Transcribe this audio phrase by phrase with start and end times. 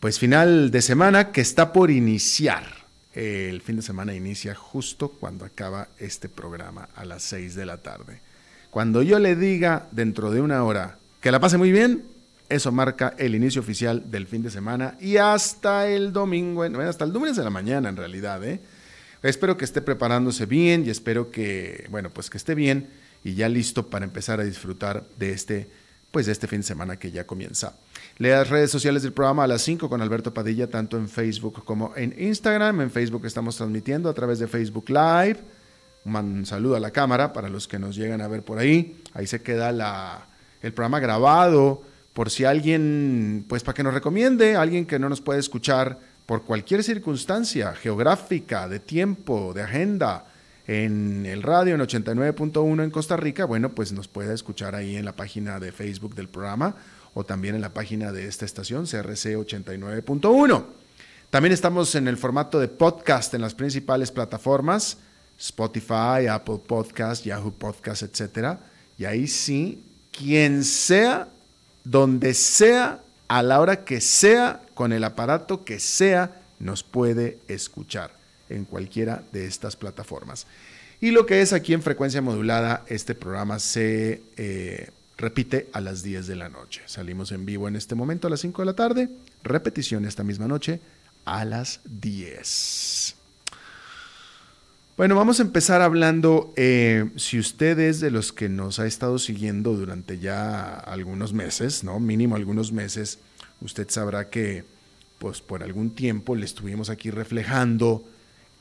[0.00, 2.64] pues final de semana que está por iniciar.
[3.14, 7.78] El fin de semana inicia justo cuando acaba este programa a las 6 de la
[7.78, 8.20] tarde.
[8.70, 12.04] Cuando yo le diga dentro de una hora que la pase muy bien,
[12.48, 17.12] eso marca el inicio oficial del fin de semana y hasta el domingo, hasta el
[17.12, 18.60] lunes de la mañana en realidad, ¿eh?
[19.22, 22.88] Espero que esté preparándose bien y espero que, bueno, pues que esté bien
[23.24, 25.68] y ya listo para empezar a disfrutar de este,
[26.10, 27.74] pues de este fin de semana que ya comienza.
[28.18, 31.62] Lea las redes sociales del programa a las 5 con Alberto Padilla, tanto en Facebook
[31.64, 32.80] como en Instagram.
[32.80, 35.36] En Facebook estamos transmitiendo a través de Facebook Live.
[36.06, 39.02] Un saludo a la cámara para los que nos llegan a ver por ahí.
[39.12, 40.24] Ahí se queda la,
[40.62, 41.82] el programa grabado
[42.14, 46.44] por si alguien, pues para que nos recomiende, alguien que no nos puede escuchar por
[46.44, 50.24] cualquier circunstancia geográfica, de tiempo, de agenda,
[50.66, 55.04] en el radio en 89.1 en Costa Rica, bueno, pues nos puede escuchar ahí en
[55.04, 56.74] la página de Facebook del programa
[57.18, 60.64] o también en la página de esta estación, CRC 89.1.
[61.30, 64.98] También estamos en el formato de podcast en las principales plataformas,
[65.40, 68.58] Spotify, Apple Podcast, Yahoo Podcast, etc.
[68.98, 69.82] Y ahí sí,
[70.12, 71.28] quien sea,
[71.84, 78.10] donde sea, a la hora que sea, con el aparato que sea, nos puede escuchar
[78.50, 80.46] en cualquiera de estas plataformas.
[81.00, 86.02] Y lo que es aquí en frecuencia modulada, este programa se eh, repite a las
[86.02, 86.82] 10 de la noche.
[86.86, 89.08] Salimos en vivo en este momento a las 5 de la tarde,
[89.42, 90.80] repetición esta misma noche
[91.24, 93.16] a las 10.
[94.96, 99.18] Bueno, vamos a empezar hablando, eh, si usted es de los que nos ha estado
[99.18, 102.00] siguiendo durante ya algunos meses, ¿no?
[102.00, 103.18] Mínimo algunos meses,
[103.60, 104.64] usted sabrá que
[105.18, 108.04] pues por algún tiempo le estuvimos aquí reflejando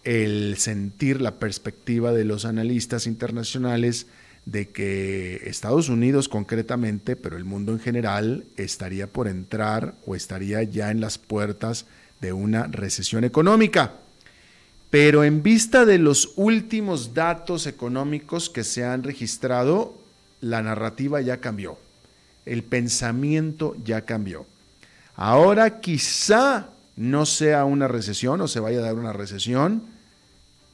[0.04, 4.08] el sentir, la perspectiva de los analistas internacionales
[4.46, 10.62] de que Estados Unidos concretamente, pero el mundo en general, estaría por entrar o estaría
[10.64, 11.86] ya en las puertas
[12.22, 13.94] de una recesión económica.
[14.90, 19.98] Pero en vista de los últimos datos económicos que se han registrado,
[20.42, 21.78] la narrativa ya cambió,
[22.46, 24.46] el pensamiento ya cambió.
[25.16, 29.84] Ahora quizá no sea una recesión o se vaya a dar una recesión,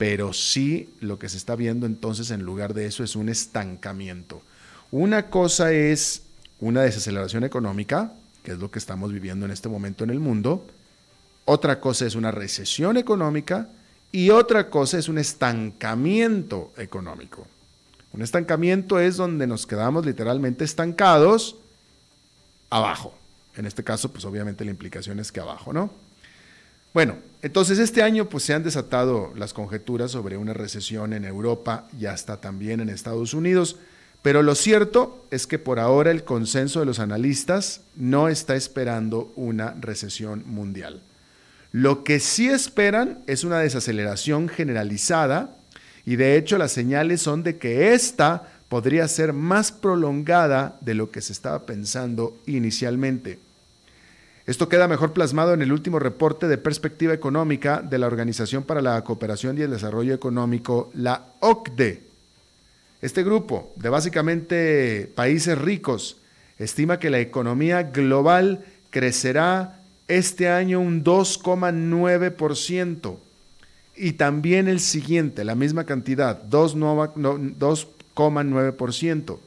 [0.01, 4.41] pero sí lo que se está viendo entonces en lugar de eso es un estancamiento.
[4.89, 6.23] Una cosa es
[6.59, 10.65] una desaceleración económica, que es lo que estamos viviendo en este momento en el mundo,
[11.45, 13.69] otra cosa es una recesión económica
[14.11, 17.45] y otra cosa es un estancamiento económico.
[18.11, 21.57] Un estancamiento es donde nos quedamos literalmente estancados
[22.71, 23.13] abajo.
[23.55, 25.91] En este caso, pues obviamente la implicación es que abajo, ¿no?
[26.93, 31.87] Bueno, entonces este año pues se han desatado las conjeturas sobre una recesión en Europa
[31.97, 33.77] y hasta también en Estados Unidos,
[34.21, 39.31] pero lo cierto es que por ahora el consenso de los analistas no está esperando
[39.35, 41.01] una recesión mundial.
[41.71, 45.55] Lo que sí esperan es una desaceleración generalizada
[46.05, 51.09] y de hecho las señales son de que esta podría ser más prolongada de lo
[51.09, 53.39] que se estaba pensando inicialmente.
[54.45, 58.81] Esto queda mejor plasmado en el último reporte de perspectiva económica de la Organización para
[58.81, 62.01] la Cooperación y el Desarrollo Económico, la OCDE.
[63.01, 66.17] Este grupo de básicamente países ricos
[66.57, 73.17] estima que la economía global crecerá este año un 2,9%
[73.95, 79.37] y también el siguiente, la misma cantidad, 2,9%.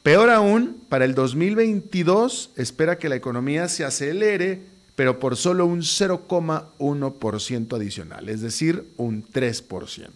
[0.00, 0.02] 0,9%.
[0.02, 4.60] Peor aún, para el 2022 espera que la economía se acelere,
[4.96, 10.08] pero por solo un 0,1% adicional, es decir, un 3%.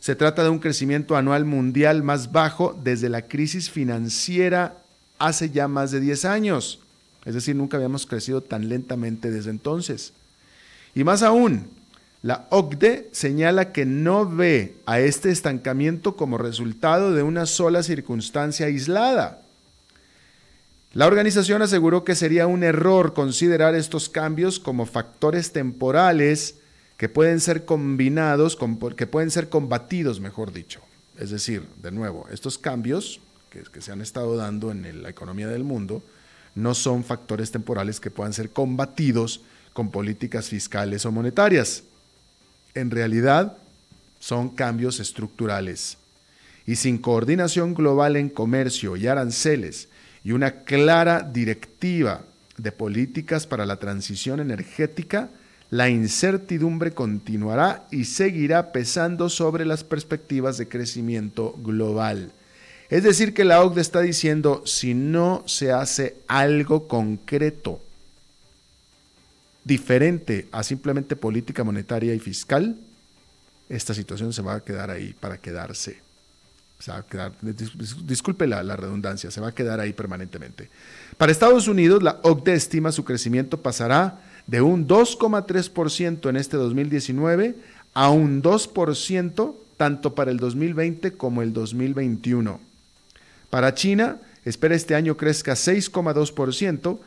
[0.00, 4.76] Se trata de un crecimiento anual mundial más bajo desde la crisis financiera
[5.18, 6.80] hace ya más de 10 años.
[7.24, 10.12] Es decir, nunca habíamos crecido tan lentamente desde entonces.
[10.94, 11.68] Y más aún,
[12.22, 18.66] La OCDE señala que no ve a este estancamiento como resultado de una sola circunstancia
[18.66, 19.42] aislada.
[20.92, 26.56] La organización aseguró que sería un error considerar estos cambios como factores temporales
[26.96, 28.56] que pueden ser combinados,
[28.96, 30.80] que pueden ser combatidos, mejor dicho.
[31.18, 33.20] Es decir, de nuevo, estos cambios
[33.50, 36.04] que, que se han estado dando en la economía del mundo
[36.54, 39.40] no son factores temporales que puedan ser combatidos
[39.72, 41.82] con políticas fiscales o monetarias
[42.74, 43.56] en realidad
[44.18, 45.98] son cambios estructurales.
[46.66, 49.88] Y sin coordinación global en comercio y aranceles
[50.24, 52.22] y una clara directiva
[52.56, 55.28] de políticas para la transición energética,
[55.70, 62.30] la incertidumbre continuará y seguirá pesando sobre las perspectivas de crecimiento global.
[62.90, 67.80] Es decir, que la OCDE está diciendo, si no se hace algo concreto
[69.64, 72.76] diferente a simplemente política monetaria y fiscal,
[73.68, 76.00] esta situación se va a quedar ahí para quedarse.
[76.78, 77.32] Se va quedar,
[78.04, 80.68] disculpe la, la redundancia, se va a quedar ahí permanentemente.
[81.16, 84.18] Para Estados Unidos, la OCDE estima su crecimiento pasará
[84.48, 87.54] de un 2,3% en este 2019
[87.94, 92.60] a un 2% tanto para el 2020 como el 2021.
[93.50, 96.98] Para China, espera este año crezca 6,2%,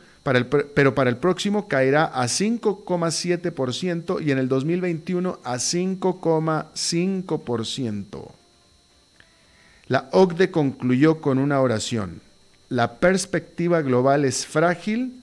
[0.74, 8.30] pero para el próximo caerá a 5,7% y en el 2021 a 5,5%.
[9.86, 12.20] La OCDE concluyó con una oración.
[12.68, 15.22] La perspectiva global es frágil,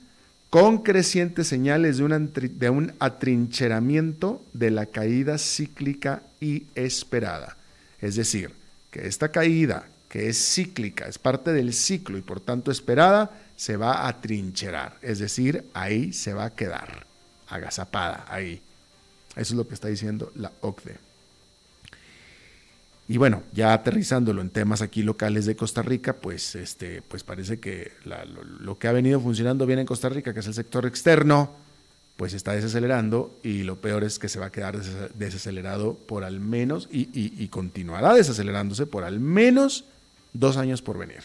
[0.49, 7.57] con crecientes señales de un, de un atrincheramiento de la caída cíclica y esperada.
[7.99, 8.51] Es decir,
[8.89, 13.31] que esta caída, que es cíclica, es parte del ciclo y por tanto esperada,
[13.63, 17.05] se va a trincherar, es decir, ahí se va a quedar,
[17.47, 18.61] agazapada, ahí.
[19.37, 20.97] Eso es lo que está diciendo la OCDE.
[23.07, 27.61] Y bueno, ya aterrizándolo en temas aquí locales de Costa Rica, pues, este, pues parece
[27.61, 27.93] que
[28.59, 31.49] lo, que ha venido funcionando bien en Costa Rica, que es el sector externo,
[32.17, 34.77] pues está desacelerando y lo peor es que se va a quedar
[35.13, 39.85] desacelerado por al menos y, y, continuará desacelerándose por al menos
[40.33, 41.21] dos años por venir.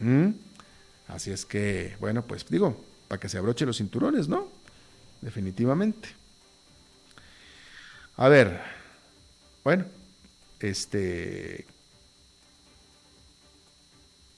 [0.00, 0.47] ¿Mm?
[1.08, 4.48] Así es que, bueno, pues digo, para que se abroche los cinturones, ¿no?
[5.22, 6.08] Definitivamente.
[8.16, 8.60] A ver,
[9.64, 9.84] bueno,
[10.60, 11.64] este,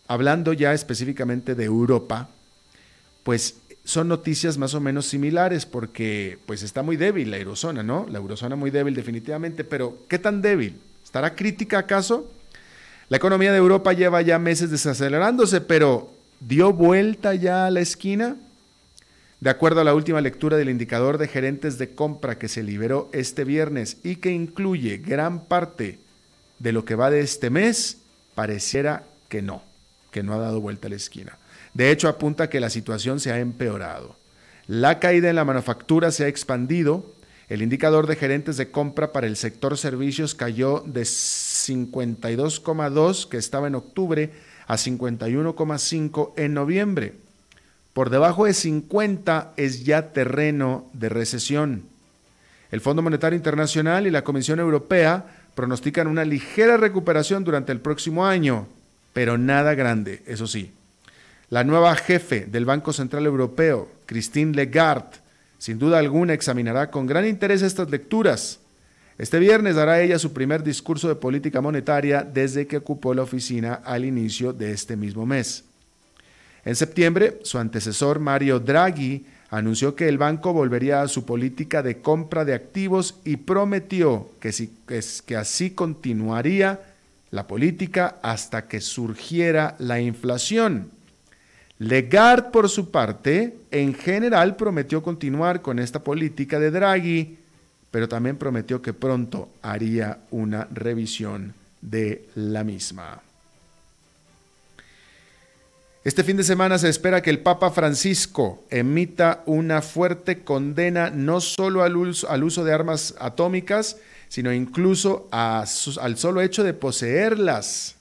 [0.07, 2.29] hablando ya específicamente de Europa,
[3.25, 8.07] pues son noticias más o menos similares porque pues está muy débil la eurozona, ¿no?
[8.09, 10.79] La eurozona muy débil definitivamente, pero ¿qué tan débil?
[11.03, 12.31] ¿Estará crítica acaso?
[13.09, 18.37] La economía de Europa lleva ya meses desacelerándose, pero dio vuelta ya a la esquina?
[19.41, 23.09] De acuerdo a la última lectura del indicador de gerentes de compra que se liberó
[23.13, 25.99] este viernes y que incluye gran parte
[26.59, 27.99] de lo que va de este mes,
[28.35, 29.63] pareciera que no,
[30.11, 31.39] que no ha dado vuelta a la esquina.
[31.73, 34.17] De hecho, apunta que la situación se ha empeorado.
[34.67, 37.07] La caída en la manufactura se ha expandido.
[37.49, 43.69] El indicador de gerentes de compra para el sector servicios cayó de 52,2 que estaba
[43.69, 44.31] en octubre
[44.71, 47.15] a 51,5 en noviembre.
[47.93, 51.83] Por debajo de 50 es ya terreno de recesión.
[52.71, 58.25] El Fondo Monetario Internacional y la Comisión Europea pronostican una ligera recuperación durante el próximo
[58.25, 58.69] año,
[59.13, 60.71] pero nada grande, eso sí.
[61.49, 65.19] La nueva jefe del Banco Central Europeo, Christine Lagarde,
[65.59, 68.60] sin duda alguna examinará con gran interés estas lecturas
[69.21, 73.75] este viernes dará ella su primer discurso de política monetaria desde que ocupó la oficina
[73.85, 75.63] al inicio de este mismo mes.
[76.65, 82.01] En septiembre, su antecesor Mario Draghi anunció que el banco volvería a su política de
[82.01, 84.55] compra de activos y prometió que,
[85.27, 86.81] que así continuaría
[87.31, 90.93] la política hasta que surgiera la inflación.
[91.79, 97.40] Legard, por su parte, en general prometió continuar con esta política de Draghi
[97.91, 103.23] pero también prometió que pronto haría una revisión de la misma.
[106.03, 111.43] Este fin de semana se espera que el Papa Francisco emita una fuerte condena no
[111.43, 113.99] solo al uso, de armas atómicas,
[114.31, 117.97] sino incluso al solo hecho de poseerlas.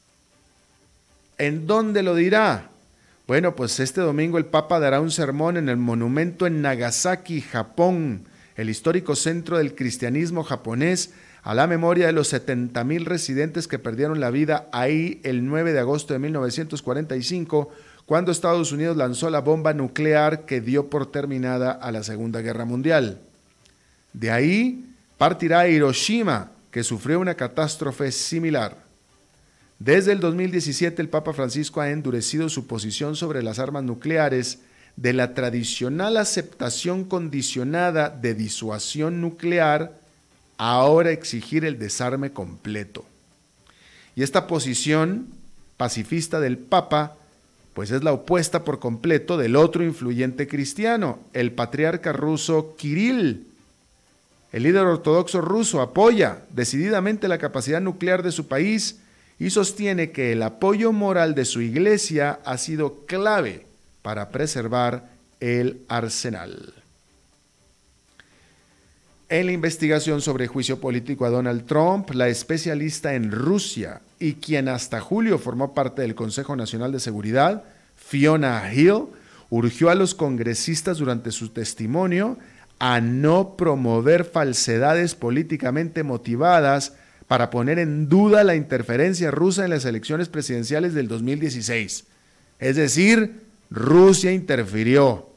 [1.38, 2.70] ¿En dónde lo dirá?
[3.28, 8.26] Bueno, pues este domingo el Papa dará un sermón en el monumento en Nagasaki, Japón,
[8.60, 11.12] el histórico centro del cristianismo japonés,
[11.44, 15.80] a la memoria de los 70.000 residentes que perdieron la vida ahí el 9 de
[15.80, 17.72] agosto de 1945,
[18.06, 22.66] cuando Estados Unidos lanzó la bomba nuclear que dio por terminada a la Segunda Guerra
[22.66, 23.22] Mundial.
[24.12, 28.76] De ahí partirá Hiroshima, que sufrió una catástrofe similar.
[29.80, 34.60] Desde el 2017 el Papa Francisco ha endurecido su posición sobre las armas nucleares
[35.02, 39.94] de la tradicional aceptación condicionada de disuasión nuclear
[40.58, 43.06] ahora exigir el desarme completo.
[44.18, 45.28] Y esta posición
[45.78, 47.16] pacifista del Papa
[47.74, 53.48] pues es la opuesta por completo del otro influyente cristiano, el patriarca ruso Kirill.
[54.52, 58.98] El líder ortodoxo ruso apoya decididamente la capacidad nuclear de su país
[59.40, 63.69] y sostiene que el apoyo moral de su iglesia ha sido clave
[64.02, 66.74] para preservar el arsenal.
[69.30, 74.68] En la investigación sobre juicio político a Donald Trump, la especialista en Rusia y quien
[74.68, 77.64] hasta julio formó parte del Consejo Nacional de Seguridad,
[77.96, 79.06] Fiona Hill,
[79.52, 82.40] urgió a los congresistas durante su testimonio
[82.80, 86.94] a no promover falsedades políticamente motivadas
[87.28, 92.06] para poner en duda la interferencia rusa en las elecciones presidenciales del 2016.
[92.58, 95.30] Es decir, Rusia interfirió.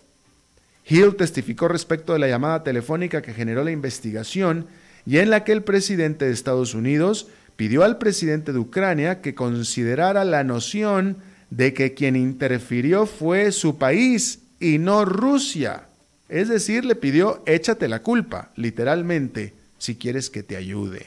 [0.86, 4.66] Hill testificó respecto de la llamada telefónica que generó la investigación
[5.06, 9.34] y en la que el presidente de Estados Unidos pidió al presidente de Ucrania que
[9.34, 11.18] considerara la noción
[11.50, 15.84] de que quien interfirió fue su país y no Rusia.
[16.28, 21.06] Es decir, le pidió échate la culpa, literalmente, si quieres que te ayude.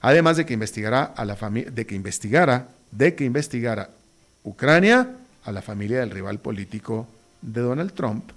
[0.00, 3.90] Además de que investigará a la de que investigara, de que investigara
[4.42, 5.10] Ucrania
[5.46, 7.06] a la familia del rival político
[7.40, 8.30] de Donald Trump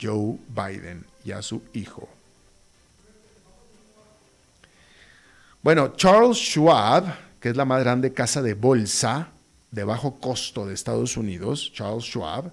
[0.00, 2.08] Joe Biden y a su hijo.
[5.62, 7.04] Bueno, Charles Schwab,
[7.38, 9.28] que es la más grande casa de bolsa
[9.70, 12.50] de bajo costo de Estados Unidos, Charles Schwab,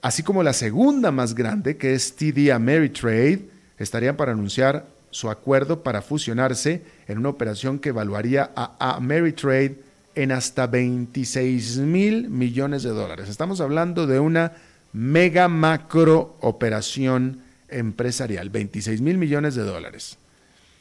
[0.00, 5.82] así como la segunda más grande, que es TD Ameritrade, estarían para anunciar su acuerdo
[5.82, 9.78] para fusionarse en una operación que evaluaría a Ameritrade
[10.14, 13.28] en hasta 26 mil millones de dólares.
[13.28, 14.52] Estamos hablando de una
[14.92, 20.18] mega macro operación empresarial, 26 mil millones de dólares.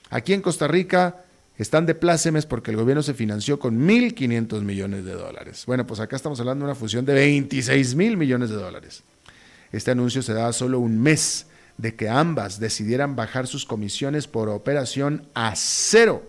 [0.09, 1.23] Aquí en Costa Rica
[1.57, 5.63] están de plácemes porque el gobierno se financió con 1.500 millones de dólares.
[5.65, 9.03] Bueno, pues acá estamos hablando de una fusión de 26 mil millones de dólares.
[9.71, 11.47] Este anuncio se da solo un mes
[11.77, 16.23] de que ambas decidieran bajar sus comisiones por operación a cero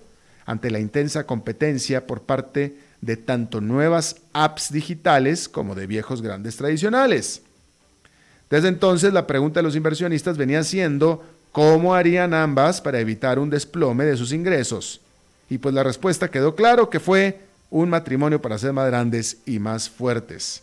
[0.47, 6.57] ante la intensa competencia por parte de tanto nuevas apps digitales como de viejos grandes
[6.57, 7.43] tradicionales.
[8.49, 13.51] Desde entonces la pregunta de los inversionistas venía siendo cómo harían ambas para evitar un
[13.51, 15.01] desplome de sus ingresos.
[15.51, 17.41] Y pues la respuesta quedó claro que fue
[17.71, 20.63] un matrimonio para ser más grandes y más fuertes.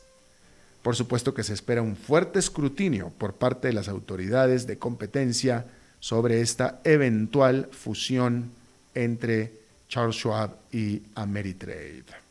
[0.82, 5.66] Por supuesto que se espera un fuerte escrutinio por parte de las autoridades de competencia
[6.00, 8.52] sobre esta eventual fusión
[8.96, 9.52] entre
[9.90, 12.29] Charles Schwab y Ameritrade.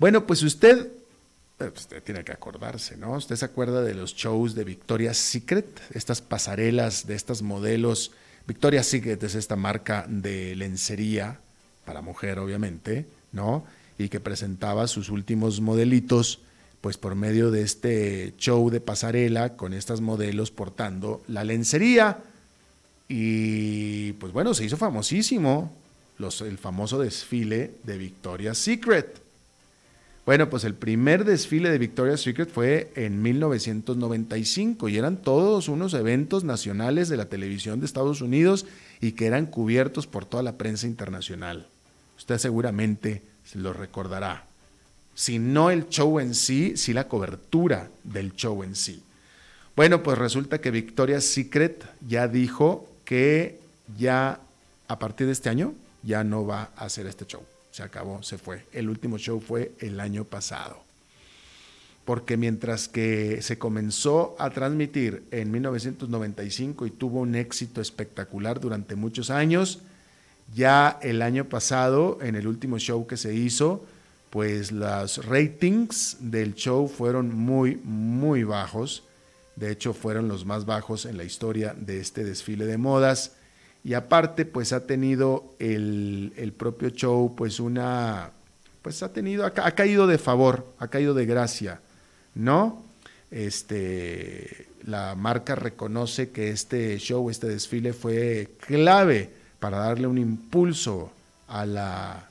[0.00, 0.90] Bueno, pues usted
[1.76, 3.12] usted tiene que acordarse, ¿no?
[3.12, 8.12] Usted se acuerda de los shows de Victoria's Secret, estas pasarelas de estos modelos.
[8.46, 11.38] Victoria's Secret es esta marca de lencería
[11.84, 13.66] para mujer, obviamente, ¿no?
[13.98, 16.40] Y que presentaba sus últimos modelitos,
[16.80, 22.20] pues por medio de este show de pasarela con estas modelos portando la lencería.
[23.06, 25.76] Y pues bueno, se hizo famosísimo
[26.18, 29.19] el famoso desfile de Victoria's Secret.
[30.30, 35.92] Bueno, pues el primer desfile de Victoria's Secret fue en 1995 y eran todos unos
[35.92, 38.64] eventos nacionales de la televisión de Estados Unidos
[39.00, 41.66] y que eran cubiertos por toda la prensa internacional.
[42.16, 44.46] Usted seguramente se lo recordará.
[45.16, 49.02] Si no el show en sí, sí la cobertura del show en sí.
[49.74, 53.58] Bueno, pues resulta que Victoria's Secret ya dijo que
[53.98, 54.38] ya
[54.86, 58.38] a partir de este año ya no va a hacer este show se acabó, se
[58.38, 58.66] fue.
[58.72, 60.82] El último show fue el año pasado.
[62.04, 68.96] Porque mientras que se comenzó a transmitir en 1995 y tuvo un éxito espectacular durante
[68.96, 69.80] muchos años,
[70.54, 73.84] ya el año pasado, en el último show que se hizo,
[74.30, 79.04] pues los ratings del show fueron muy, muy bajos.
[79.54, 83.32] De hecho, fueron los más bajos en la historia de este desfile de modas
[83.82, 88.30] y aparte pues ha tenido el, propio show pues una
[88.82, 91.80] pues ha tenido ha, caído de favor ha caído de gracia
[92.34, 92.82] no
[93.30, 101.12] este la marca reconoce que este show este desfile fue clave para darle un impulso
[101.48, 102.30] a la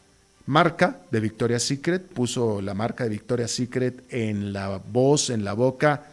[0.49, 2.01] marca de Victoria's Secret.
[2.07, 6.07] Puso la marca de Victoria's Secret en la voz en la boca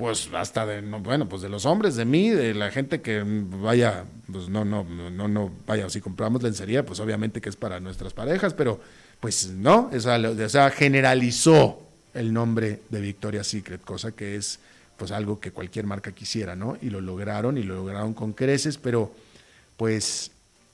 [0.00, 4.06] pues hasta de, bueno, pues de los hombres, de mí, de la gente que vaya,
[4.32, 8.14] pues no, no, no, no, vaya, si compramos lencería, pues obviamente que es para nuestras
[8.14, 8.80] parejas, pero
[9.20, 11.82] pues no, o sea, generalizó
[12.14, 14.58] el nombre de Victoria's Secret, cosa que es
[14.96, 16.78] pues algo que cualquier marca quisiera, ¿no?
[16.80, 19.12] Y lo lograron y lo lograron con creces, pero
[19.76, 20.30] pues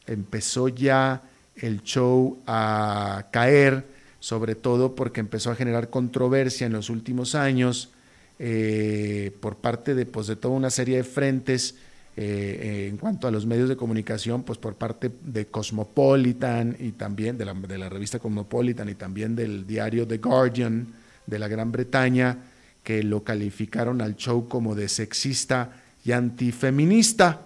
[0.07, 1.23] empezó ya
[1.57, 3.87] el show a caer,
[4.21, 7.91] sobre todo porque empezó a generar controversia en los últimos años
[8.39, 11.75] eh, por parte de, pues, de toda una serie de frentes
[12.19, 16.93] eh, eh, en cuanto a los medios de comunicación, pues por parte de Cosmopolitan y
[16.93, 20.87] también de la, revista Cosmopolitan y también del diario The Guardian
[21.27, 22.39] de la Gran Bretaña,
[22.83, 25.73] que lo calificaron al show como de sexista
[26.07, 27.43] y antifeminista,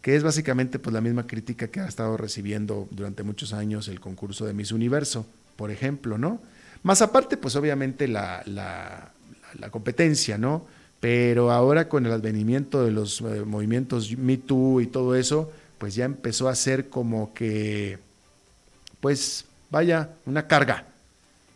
[0.00, 4.00] que es básicamente pues, la misma crítica que ha estado recibiendo durante muchos años el
[4.00, 5.26] concurso de Miss Universo,
[5.56, 6.40] por ejemplo, ¿no?
[6.84, 9.11] Más aparte, pues obviamente la
[9.70, 10.66] competencia, ¿no?
[11.00, 15.94] Pero ahora con el advenimiento de los eh, movimientos Me Too y todo eso, pues
[15.94, 17.98] ya empezó a ser como que,
[19.00, 20.86] pues vaya, una carga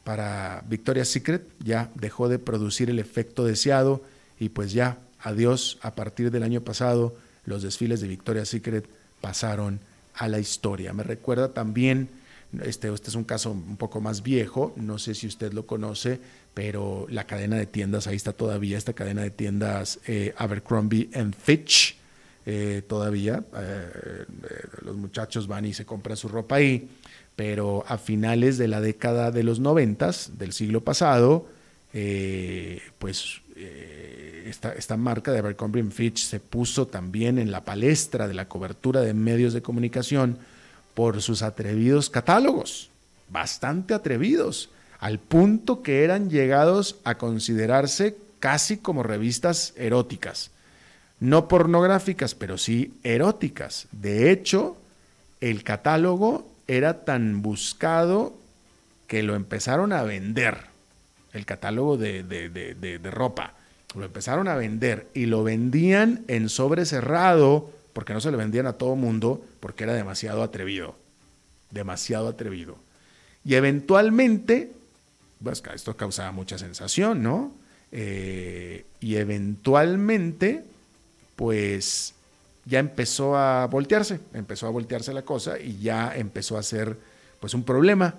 [0.02, 4.02] para Victoria's Secret, ya dejó de producir el efecto deseado
[4.38, 8.88] y pues ya, adiós, a partir del año pasado, los desfiles de Victoria's Secret
[9.20, 9.80] pasaron
[10.14, 10.92] a la historia.
[10.92, 12.08] Me recuerda también,
[12.62, 16.20] este, este es un caso un poco más viejo, no sé si usted lo conoce,
[16.56, 21.34] pero la cadena de tiendas, ahí está todavía esta cadena de tiendas eh, Abercrombie and
[21.36, 21.96] Fitch,
[22.46, 23.44] eh, todavía.
[23.54, 24.24] Eh,
[24.80, 26.88] los muchachos van y se compran su ropa ahí,
[27.36, 31.46] pero a finales de la década de los noventas del siglo pasado,
[32.98, 33.42] pues
[34.46, 39.02] esta, esta, marca de Abercrombie Fitch se puso también en la palestra de la cobertura
[39.02, 40.38] de medios de comunicación
[40.94, 42.88] por sus atrevidos catálogos,
[43.28, 50.50] bastante atrevidos al punto que eran llegados a considerarse casi como revistas eróticas.
[51.20, 53.88] No pornográficas, pero sí eróticas.
[53.92, 54.76] De hecho,
[55.40, 58.34] el catálogo era tan buscado
[59.06, 60.58] que lo empezaron a vender,
[61.32, 63.54] el catálogo de, ropa.
[63.94, 68.66] Lo empezaron a vender y lo vendían en sobre cerrado, porque no se lo vendían
[68.66, 70.96] a todo mundo, porque era demasiado atrevido.
[71.70, 72.76] Demasiado atrevido.
[73.44, 74.72] Y eventualmente
[75.42, 77.52] pues, esto causaba mucha sensación, ¿no?
[77.92, 80.64] Eh, y eventualmente,
[81.36, 82.14] pues
[82.64, 86.96] ya empezó a voltearse, empezó a voltearse la cosa y ya empezó a ser
[87.40, 88.14] pues un problema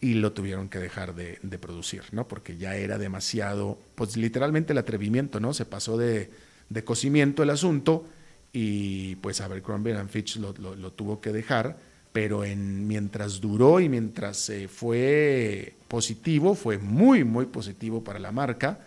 [0.00, 2.26] y lo tuvieron que dejar de, producir, ¿no?
[2.28, 5.52] Porque ya era demasiado, pues literalmente el atrevimiento, ¿no?
[5.52, 6.30] Se pasó de,
[6.68, 8.06] de cocimiento el asunto
[8.52, 11.76] y pues Abercrombie Fitch lo, lo tuvo que dejar
[12.16, 18.32] pero en, mientras duró y mientras eh, fue positivo, fue muy, muy positivo para la
[18.32, 18.78] marca.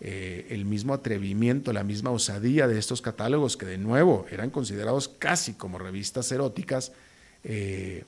[0.00, 5.08] Eh, el mismo atrevimiento, la misma osadía de estos catálogos, que de nuevo eran considerados
[5.08, 6.92] casi como revistas eróticas,
[7.42, 8.04] eh,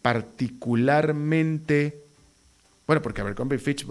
[0.00, 1.98] particularmente,
[2.86, 3.86] bueno, porque Abercrombie Fitch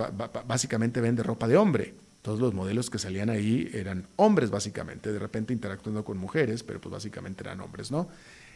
[0.48, 1.94] básicamente vende ropa de hombre.
[2.24, 6.82] Todos los modelos que salían ahí eran hombres, básicamente, de repente interactuando con mujeres, pero
[6.82, 8.10] pues básicamente eran hombres, ¿no?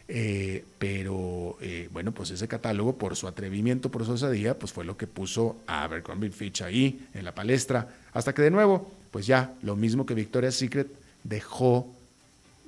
[0.06, 4.84] Eh, pero eh, bueno, pues ese catálogo, por su atrevimiento, por su osadía, pues fue
[4.84, 9.26] lo que puso a Abercrombie Fitch ahí en la palestra, hasta que de nuevo, pues
[9.26, 10.88] ya, lo mismo que Victoria's Secret,
[11.22, 11.88] dejó,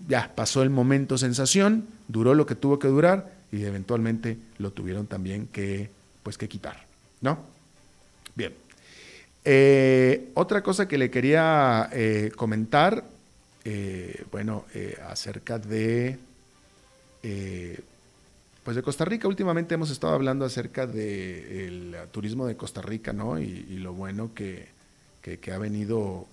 [0.09, 5.07] ya pasó el momento sensación, duró lo que tuvo que durar y eventualmente lo tuvieron
[5.07, 5.91] también que,
[6.23, 6.85] pues, que quitar,
[7.21, 7.39] ¿no?
[8.35, 8.55] Bien.
[9.45, 11.91] Eh, otra cosa que le quería
[12.35, 13.05] comentar,
[14.31, 14.65] bueno,
[15.07, 16.19] acerca de
[17.23, 17.81] eh,
[18.65, 19.29] pues de Costa Rica.
[19.29, 23.39] Últimamente hemos estado hablando acerca del turismo de Costa Rica, ¿no?
[23.39, 24.69] Y, lo bueno que,
[25.53, 26.27] ha venido,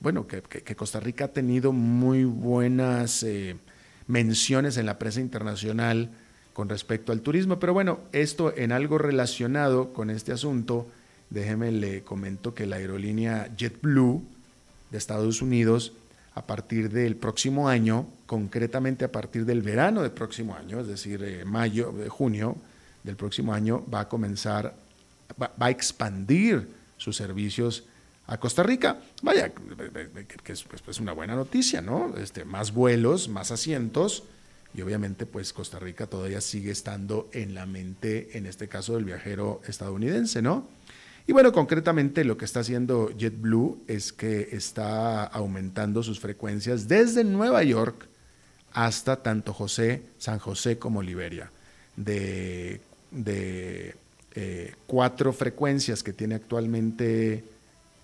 [0.00, 0.42] bueno, que,
[0.74, 3.56] Costa Rica ha tenido muy buenas eh,
[4.08, 6.10] menciones en la prensa internacional
[6.52, 7.60] con respecto al turismo.
[7.60, 10.88] Pero bueno, esto en algo relacionado con este asunto,
[11.30, 14.22] déjeme le comento que la aerolínea JetBlue
[14.90, 15.92] de Estados Unidos
[16.34, 21.22] a partir del próximo año, concretamente a partir del verano del próximo año, es decir,
[21.22, 22.56] eh, mayo, de junio
[23.04, 24.74] del próximo año, va a comenzar,
[25.40, 27.84] va, a expandir sus servicios
[28.26, 28.98] a Costa Rica.
[29.22, 29.52] Vaya,
[30.42, 32.16] que es pues, una buena noticia, ¿no?
[32.16, 34.24] Este, más vuelos, más asientos,
[34.74, 39.04] y obviamente pues Costa Rica todavía sigue estando en la mente, en este caso del
[39.04, 40.66] viajero estadounidense, ¿no?
[41.26, 47.24] Y bueno, concretamente lo que está haciendo JetBlue es que está aumentando sus frecuencias desde
[47.24, 48.08] Nueva York
[48.74, 51.50] hasta tanto José, San José como Liberia.
[51.96, 52.80] De,
[54.36, 57.44] eh, cuatro frecuencias que tiene actualmente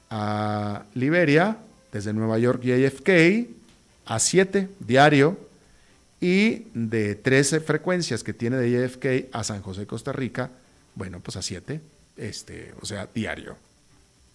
[0.08, 1.58] a Liberia,
[1.92, 3.48] desde Nueva York JFK,
[4.06, 5.38] a 7 diario,
[6.20, 10.50] y de 13 frecuencias que tiene de JFK a San José, Costa Rica,
[10.94, 11.80] bueno, pues a 7,
[12.16, 13.56] este, o sea, diario.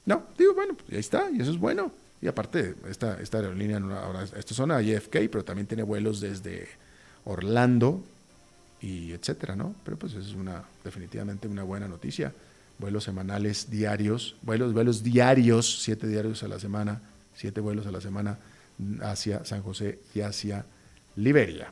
[0.06, 1.92] No, digo, bueno, pues ahí está, y eso es bueno.
[2.22, 6.68] Y aparte, esta, esta aerolínea, ahora, esto son a JFK, pero también tiene vuelos desde
[7.26, 8.04] Orlando
[8.82, 9.76] y etcétera, ¿no?
[9.84, 12.34] Pero pues es una, definitivamente una buena noticia.
[12.78, 17.02] Vuelos semanales diarios, vuelos, vuelos diarios, siete diarios a la semana,
[17.36, 18.38] siete vuelos a la semana
[19.02, 20.66] hacia San José y hacia
[21.16, 21.72] Liberia.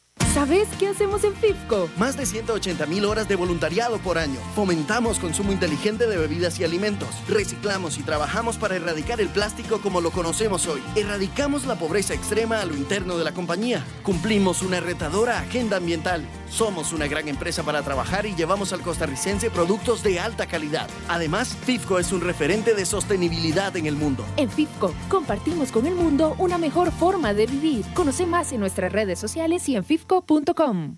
[0.33, 1.89] ¿Sabes qué hacemos en FIFCO?
[1.97, 4.39] Más de 180 mil horas de voluntariado por año.
[4.55, 7.09] Fomentamos consumo inteligente de bebidas y alimentos.
[7.27, 10.81] Reciclamos y trabajamos para erradicar el plástico como lo conocemos hoy.
[10.95, 13.83] Erradicamos la pobreza extrema a lo interno de la compañía.
[14.03, 16.25] Cumplimos una retadora agenda ambiental.
[16.49, 20.89] Somos una gran empresa para trabajar y llevamos al costarricense productos de alta calidad.
[21.09, 24.25] Además, FIFCO es un referente de sostenibilidad en el mundo.
[24.37, 27.85] En FIFCO compartimos con el mundo una mejor forma de vivir.
[27.93, 30.97] Conoce más en nuestras redes sociales y en FIFCO punto com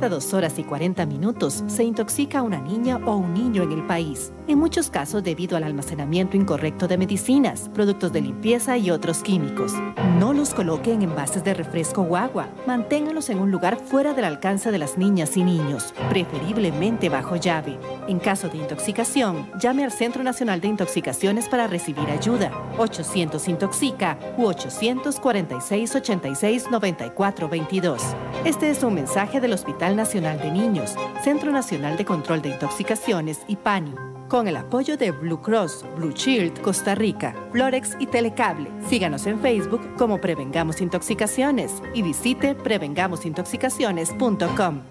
[0.00, 3.86] Cada dos horas y 40 minutos se intoxica una niña o un niño en el
[3.86, 9.22] país, en muchos casos debido al almacenamiento incorrecto de medicinas, productos de limpieza y otros
[9.22, 9.74] químicos.
[10.18, 12.48] No los coloque en envases de refresco o agua.
[12.66, 17.78] Manténgalos en un lugar fuera del alcance de las niñas y niños, preferiblemente bajo llave.
[18.08, 22.50] En caso de intoxicación, llame al Centro Nacional de Intoxicaciones para recibir ayuda.
[22.78, 28.02] 800 Intoxica u 846 86 94 22.
[28.46, 33.40] Este es un mensaje del Hospital Nacional de Niños, Centro Nacional de Control de Intoxicaciones
[33.48, 33.94] y PANI,
[34.28, 38.70] con el apoyo de Blue Cross, Blue Shield, Costa Rica, Florex y Telecable.
[38.88, 44.82] Síganos en Facebook como Prevengamos Intoxicaciones y visite prevengamosintoxicaciones.com.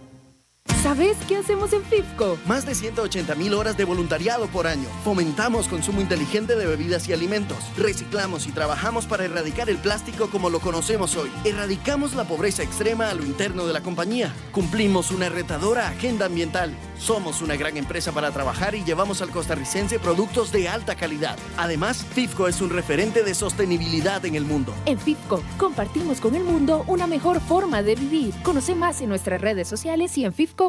[0.84, 2.38] ¿Sabes qué hacemos en FIFCO?
[2.46, 4.88] Más de 180 mil horas de voluntariado por año.
[5.04, 7.58] Fomentamos consumo inteligente de bebidas y alimentos.
[7.76, 11.30] Reciclamos y trabajamos para erradicar el plástico como lo conocemos hoy.
[11.44, 14.34] Erradicamos la pobreza extrema a lo interno de la compañía.
[14.54, 16.74] Cumplimos una retadora agenda ambiental.
[16.98, 21.38] Somos una gran empresa para trabajar y llevamos al costarricense productos de alta calidad.
[21.58, 24.74] Además, FIFCO es un referente de sostenibilidad en el mundo.
[24.86, 28.34] En FIFCO compartimos con el mundo una mejor forma de vivir.
[28.44, 30.69] Conoce más en nuestras redes sociales y en FIFCO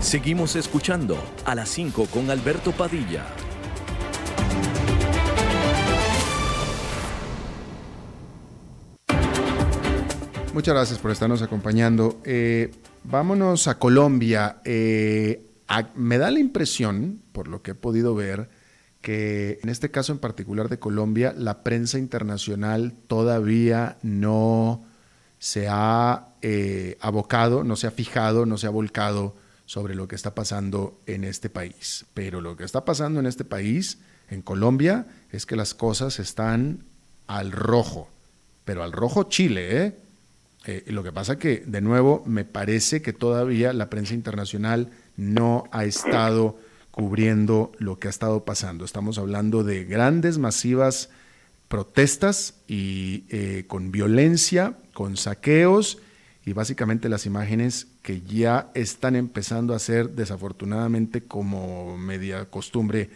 [0.00, 3.24] Seguimos escuchando a las 5 con Alberto Padilla.
[10.52, 12.20] Muchas gracias por estarnos acompañando.
[12.24, 12.70] Eh,
[13.02, 14.60] vámonos a Colombia.
[14.64, 15.50] Eh,
[15.96, 18.48] me da la impresión, por lo que he podido ver,
[19.04, 24.82] que en este caso en particular de Colombia, la prensa internacional todavía no
[25.38, 29.36] se ha eh, abocado, no se ha fijado, no se ha volcado
[29.66, 32.06] sobre lo que está pasando en este país.
[32.14, 33.98] Pero lo que está pasando en este país,
[34.30, 36.84] en Colombia, es que las cosas están
[37.26, 38.08] al rojo,
[38.64, 39.98] pero al rojo Chile, ¿eh?
[40.64, 44.88] eh lo que pasa que, de nuevo, me parece que todavía la prensa internacional
[45.18, 46.58] no ha estado
[46.94, 48.84] cubriendo lo que ha estado pasando.
[48.84, 51.10] Estamos hablando de grandes, masivas
[51.66, 55.98] protestas y eh, con violencia, con saqueos
[56.46, 63.10] y básicamente las imágenes que ya están empezando a ser desafortunadamente como media costumbre,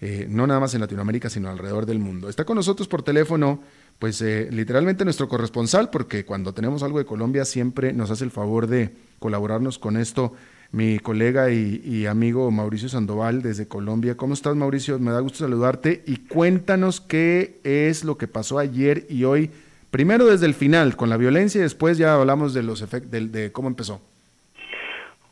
[0.00, 2.28] eh, no nada más en Latinoamérica, sino alrededor del mundo.
[2.28, 3.62] Está con nosotros por teléfono,
[4.00, 8.32] pues eh, literalmente nuestro corresponsal, porque cuando tenemos algo de Colombia siempre nos hace el
[8.32, 10.34] favor de colaborarnos con esto
[10.72, 14.16] mi colega y, amigo Mauricio Sandoval desde Colombia.
[14.16, 14.98] ¿Cómo estás, Mauricio?
[14.98, 19.50] Me da gusto saludarte y cuéntanos qué es lo que pasó ayer y hoy.
[19.90, 23.50] Primero desde el final, con la violencia, y después ya hablamos de los efectos, de,
[23.50, 24.00] cómo empezó.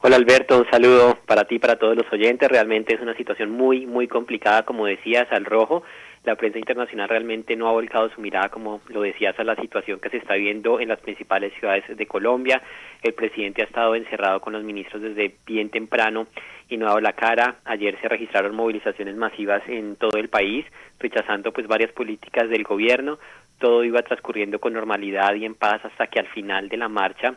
[0.01, 2.49] Hola Alberto, un saludo para ti, para todos los oyentes.
[2.49, 5.85] Realmente es una situación muy, muy complicada, como decías, al rojo.
[6.29, 9.99] La prensa internacional realmente no ha volcado su mirada, como lo decías, a la situación
[9.99, 12.61] que se está viendo en las principales ciudades de Colombia.
[13.03, 16.27] El presidente ha estado encerrado con los ministros desde bien temprano
[16.69, 17.61] y no ha dado la cara.
[17.65, 20.67] Ayer se registraron movilizaciones masivas en todo el país,
[21.01, 23.19] rechazando pues varias políticas del gobierno.
[23.59, 27.37] Todo iba transcurriendo con normalidad y en paz hasta que al final de la marcha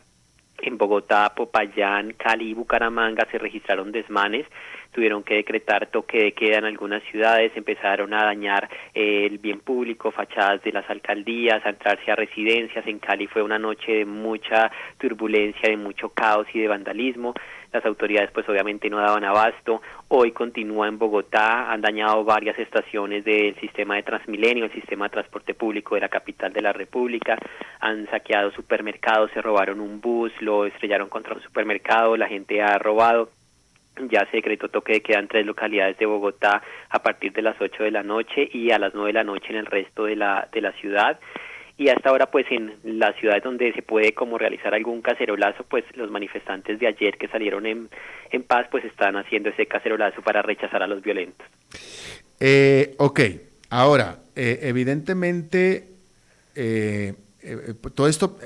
[0.62, 4.46] en Bogotá, Popayán, Cali y Bucaramanga se registraron desmanes,
[4.92, 9.60] tuvieron que decretar toque de queda en algunas ciudades, empezaron a dañar eh, el bien
[9.60, 12.86] público, fachadas de las alcaldías, a entrarse a residencias.
[12.88, 17.34] En Cali fue una noche de mucha turbulencia, de mucho caos y de vandalismo.
[17.72, 23.24] Las autoridades pues obviamente no daban abasto, hoy continúa en Bogotá, han dañado varias estaciones
[23.24, 27.38] del sistema de Transmilenio, el sistema de transporte público de la capital de la República,
[27.80, 32.78] han saqueado supermercados, se robaron un bus, lo estrellaron contra un supermercado, la gente ha
[32.78, 33.30] robado,
[34.10, 37.60] ya se decretó toque de queda en tres localidades de Bogotá a partir de las
[37.60, 40.16] 8 de la noche y a las 9 de la noche en el resto de
[40.16, 41.20] la, de la ciudad
[41.78, 45.84] y hasta ahora pues en las ciudades donde se puede como realizar algún cacerolazo pues
[45.96, 47.90] los manifestantes de ayer que salieron en,
[48.30, 51.46] en paz pues están haciendo ese cacerolazo para rechazar a los violentos.
[52.40, 53.20] Eh, ok,
[53.70, 55.88] ahora eh, evidentemente
[56.56, 58.38] eh, eh, todo esto,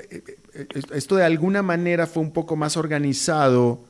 [0.94, 3.84] esto de alguna manera fue un poco más organizado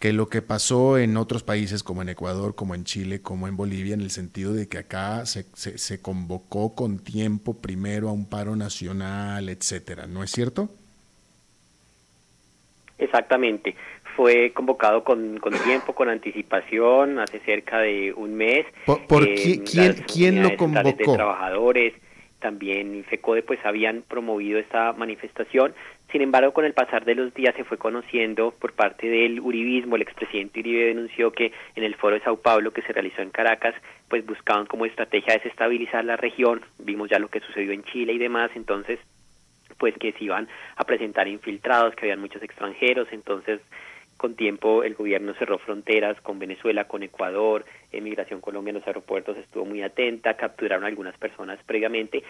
[0.00, 3.56] que lo que pasó en otros países como en Ecuador, como en Chile, como en
[3.56, 8.26] Bolivia, en el sentido de que acá se, se, convocó con tiempo primero a un
[8.26, 10.70] paro nacional, etcétera, ¿no es cierto?
[12.96, 13.76] Exactamente.
[14.16, 18.64] Fue convocado con, con tiempo, con anticipación, hace cerca de un mes.
[18.86, 20.96] ¿Por, quién, quién lo convocó?
[20.96, 21.92] De trabajadores,
[22.40, 25.74] también FECODE pues habían promovido esta manifestación.
[26.12, 29.94] Sin embargo, con el pasar de los días se fue conociendo por parte del uribismo,
[29.94, 33.30] el expresidente Uribe denunció que en el foro de Sao Paulo que se realizó en
[33.30, 33.74] Caracas,
[34.08, 38.18] pues buscaban como estrategia desestabilizar la región, vimos ya lo que sucedió en Chile y
[38.18, 38.98] demás, entonces
[39.78, 43.60] pues que se iban a presentar infiltrados, que habían muchos extranjeros, entonces
[44.16, 49.38] con tiempo el gobierno cerró fronteras con Venezuela, con Ecuador, Emigración Colombia en los aeropuertos
[49.38, 52.22] estuvo muy atenta, capturaron algunas personas previamente,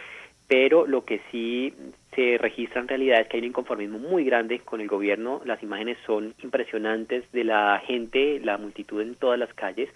[0.50, 1.72] pero lo que sí
[2.12, 5.62] se registra en realidad es que hay un inconformismo muy grande con el gobierno, las
[5.62, 9.88] imágenes son impresionantes de la gente, la multitud en todas las calles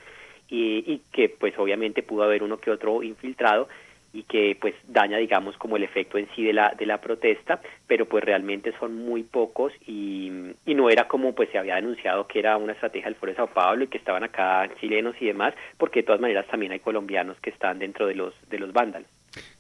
[0.49, 3.67] y, y que pues obviamente pudo haber uno que otro infiltrado
[4.13, 7.61] y que pues daña digamos como el efecto en sí de la de la protesta
[7.89, 10.31] pero pues realmente son muy pocos y,
[10.65, 13.37] y no era como pues se había denunciado que era una estrategia del Foro de
[13.37, 16.79] Sao Paulo y que estaban acá chilenos y demás porque de todas maneras también hay
[16.79, 19.09] colombianos que están dentro de los de los vándalos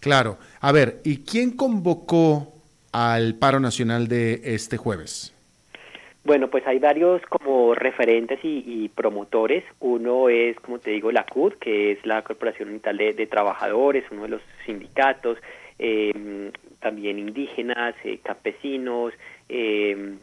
[0.00, 0.38] claro.
[0.60, 2.52] A ver y quién convocó
[2.92, 5.34] al paro nacional de este jueves
[6.24, 9.62] bueno, pues hay varios como referentes y, promotores.
[9.80, 14.22] Uno es, como te digo, la CUD, que es la Corporación Unital de, Trabajadores, uno
[14.22, 15.37] de los sindicatos,
[15.78, 19.12] eh, también indígenas, eh, campesinos,
[19.50, 20.16] eh,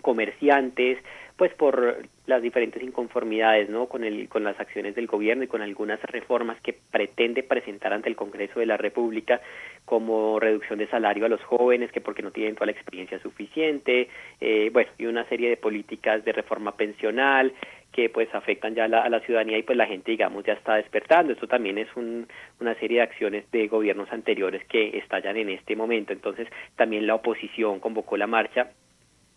[0.00, 0.98] comerciantes,
[1.36, 3.86] pues por las diferentes inconformidades ¿no?
[3.86, 8.08] con, el, con las acciones del gobierno y con algunas reformas que pretende presentar ante
[8.08, 9.40] el Congreso de la República,
[9.84, 14.08] como reducción de salario a los jóvenes, que porque no tienen toda la experiencia suficiente,
[14.40, 17.52] eh, bueno, y una serie de políticas de reforma pensional
[17.92, 21.32] que pues afectan ya a la ciudadanía y pues la gente digamos ya está despertando.
[21.32, 22.26] Esto también es un,
[22.60, 26.12] una serie de acciones de gobiernos anteriores que estallan en este momento.
[26.12, 26.46] Entonces
[26.76, 28.70] también la oposición convocó la marcha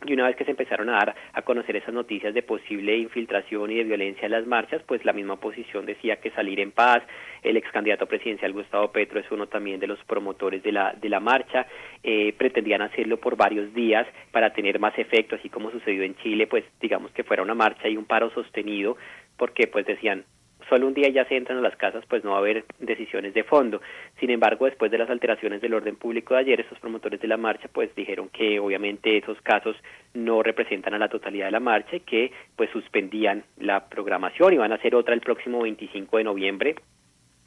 [0.06, 3.70] y una vez que se empezaron a dar a conocer esas noticias de posible infiltración
[3.72, 7.04] y de violencia en las marchas, pues la misma oposición decía que salir en paz.
[7.44, 11.10] El ex candidato presidencial Gustavo Petro es uno también de los promotores de la, de
[11.10, 11.68] la marcha.
[12.02, 16.48] Eh, pretendían hacerlo por varios días para tener más efecto, así como sucedió en Chile,
[16.48, 18.96] pues digamos que fuera una marcha y un paro sostenido,
[19.38, 20.24] porque pues decían
[20.70, 23.34] solo un día ya se entran a las casas, pues no va a haber decisiones
[23.34, 23.82] de fondo.
[24.20, 27.38] Sin embargo, después de las alteraciones del orden público de ayer, estos promotores de la
[27.38, 29.76] marcha, pues dijeron que obviamente esos casos
[30.14, 34.58] no representan a la totalidad de la marcha y que pues suspendían la programación y
[34.58, 36.76] van a hacer otra el próximo 25 de noviembre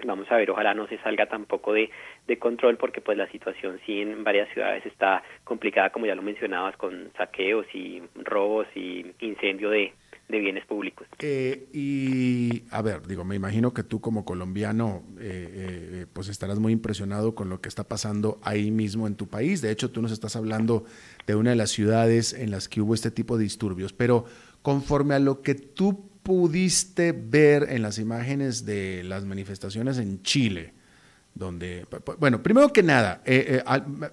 [0.05, 1.91] vamos a ver, ojalá no se salga tampoco de,
[2.27, 6.23] de control porque pues la situación sí en varias ciudades está complicada como ya lo
[6.23, 9.93] mencionabas con saqueos y robos y incendio de,
[10.33, 11.07] de bienes públicos.
[11.21, 16.59] Eh, y a ver, digo, me imagino que tú como colombiano eh, eh, pues estarás
[16.59, 19.61] muy impresionado con lo que está pasando ahí mismo en tu país.
[19.61, 20.85] De hecho, tú nos estás hablando
[21.27, 24.25] de una de las ciudades en las que hubo este tipo de disturbios, pero
[24.62, 30.73] conforme a lo que tú pudiste ver en las imágenes de las manifestaciones en Chile,
[31.35, 31.87] donde,
[32.18, 33.23] bueno, primero que nada,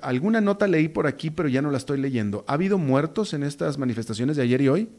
[0.02, 2.44] alguna nota leí por aquí, pero ya no la estoy leyendo.
[2.48, 4.90] ¿Ha habido muertos en estas manifestaciones de ayer y hoy?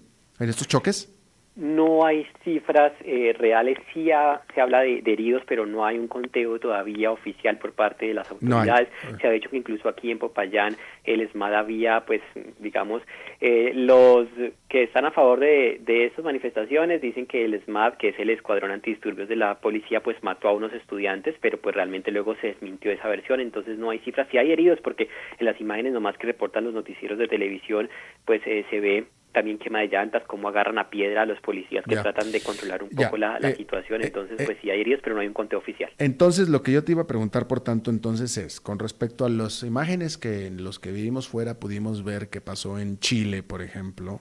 [0.40, 1.14] En estos choques?
[1.56, 4.08] no hay cifras eh, reales, sí
[4.54, 8.30] se habla de, heridos, pero no hay un conteo todavía oficial por parte de las
[8.30, 8.88] autoridades.
[9.20, 12.22] se ha dicho que incluso aquí en Popayán el ESMAD había, pues,
[12.60, 13.02] digamos,
[13.40, 14.28] eh, los
[14.68, 18.30] que están a favor de, de estas manifestaciones dicen que el ESMAD, que es el
[18.30, 22.48] Escuadrón Antidisturbios de la policía, pues mató a unos estudiantes, pero pues realmente luego se
[22.48, 26.16] desmintió esa versión, entonces no hay cifras, sí hay heridos, porque en las imágenes nomás
[26.16, 27.90] que reportan los noticieros de televisión,
[28.24, 31.84] pues eh, se ve también quema de llantas, cómo agarran a piedra a los policías
[31.84, 34.02] que tratan de controlar un poco la, eh, situación.
[34.02, 35.90] Eh, Entonces, eh, pues sí hay heridos, pero no hay un conteo oficial.
[35.98, 39.28] Entonces, lo que yo te iba a preguntar, por tanto, entonces es, con respecto a
[39.28, 43.62] las imágenes que en los que vivimos fuera pudimos ver que pasó en Chile, por
[43.62, 44.20] ejemplo,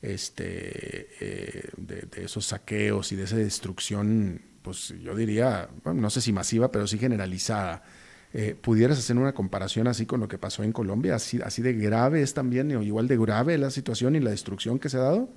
[0.00, 1.08] este,
[1.76, 6.32] de, de, esos saqueos y de esa destrucción, pues yo diría, bueno, no sé si
[6.32, 7.82] masiva, pero sí generalizada
[8.34, 11.14] eh, ¿Pudieras hacer una comparación así con lo que pasó en Colombia?
[11.14, 14.78] ¿Así, así de grave es también, o igual de grave la situación y la destrucción
[14.78, 15.28] que se ha dado?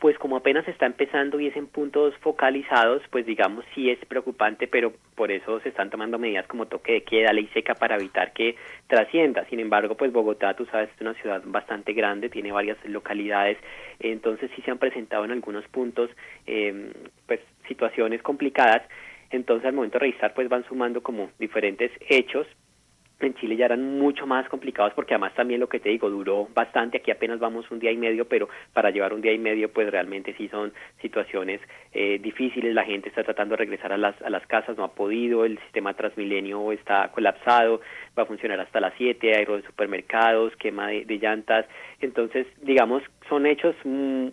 [0.00, 4.68] Pues como apenas está empezando y es en puntos focalizados, pues digamos sí es preocupante,
[4.68, 8.32] pero por eso se están tomando medidas como toque de queda, ley seca para evitar
[8.32, 8.54] que
[8.86, 9.44] trascienda.
[9.46, 13.58] Sin embargo, pues Bogotá, tú sabes, es una ciudad bastante grande, tiene varias localidades,
[13.98, 16.10] entonces sí se han presentado en algunos puntos
[16.46, 16.92] eh,
[17.26, 18.82] pues situaciones complicadas
[19.30, 22.46] entonces al momento de registrar pues van sumando como diferentes hechos.
[23.20, 26.46] En Chile ya eran mucho más complicados porque además también lo que te digo duró
[26.54, 29.72] bastante, aquí apenas vamos un día y medio, pero para llevar un día y medio
[29.72, 31.60] pues realmente sí son situaciones
[31.92, 34.94] eh, difíciles, la gente está tratando de regresar a las, a las casas, no ha
[34.94, 37.80] podido, el sistema Transmilenio está colapsado,
[38.16, 41.66] va a funcionar hasta las 7, hay de supermercados, quema de, de llantas,
[42.00, 44.28] entonces digamos son hechos mm,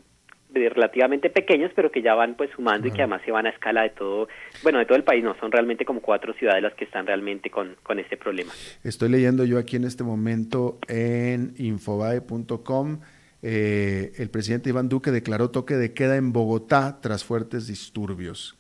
[0.56, 3.84] relativamente pequeños, pero que ya van pues sumando y que además se van a escala
[3.84, 4.28] de todo,
[4.64, 7.50] bueno, de todo el país, no, son realmente como cuatro ciudades las que están realmente
[7.50, 8.52] con, con este problema.
[8.84, 13.00] Estoy leyendo yo aquí en este momento en infobae.com,
[13.42, 18.58] eh, el presidente Iván Duque declaró toque de queda en Bogotá tras fuertes disturbios.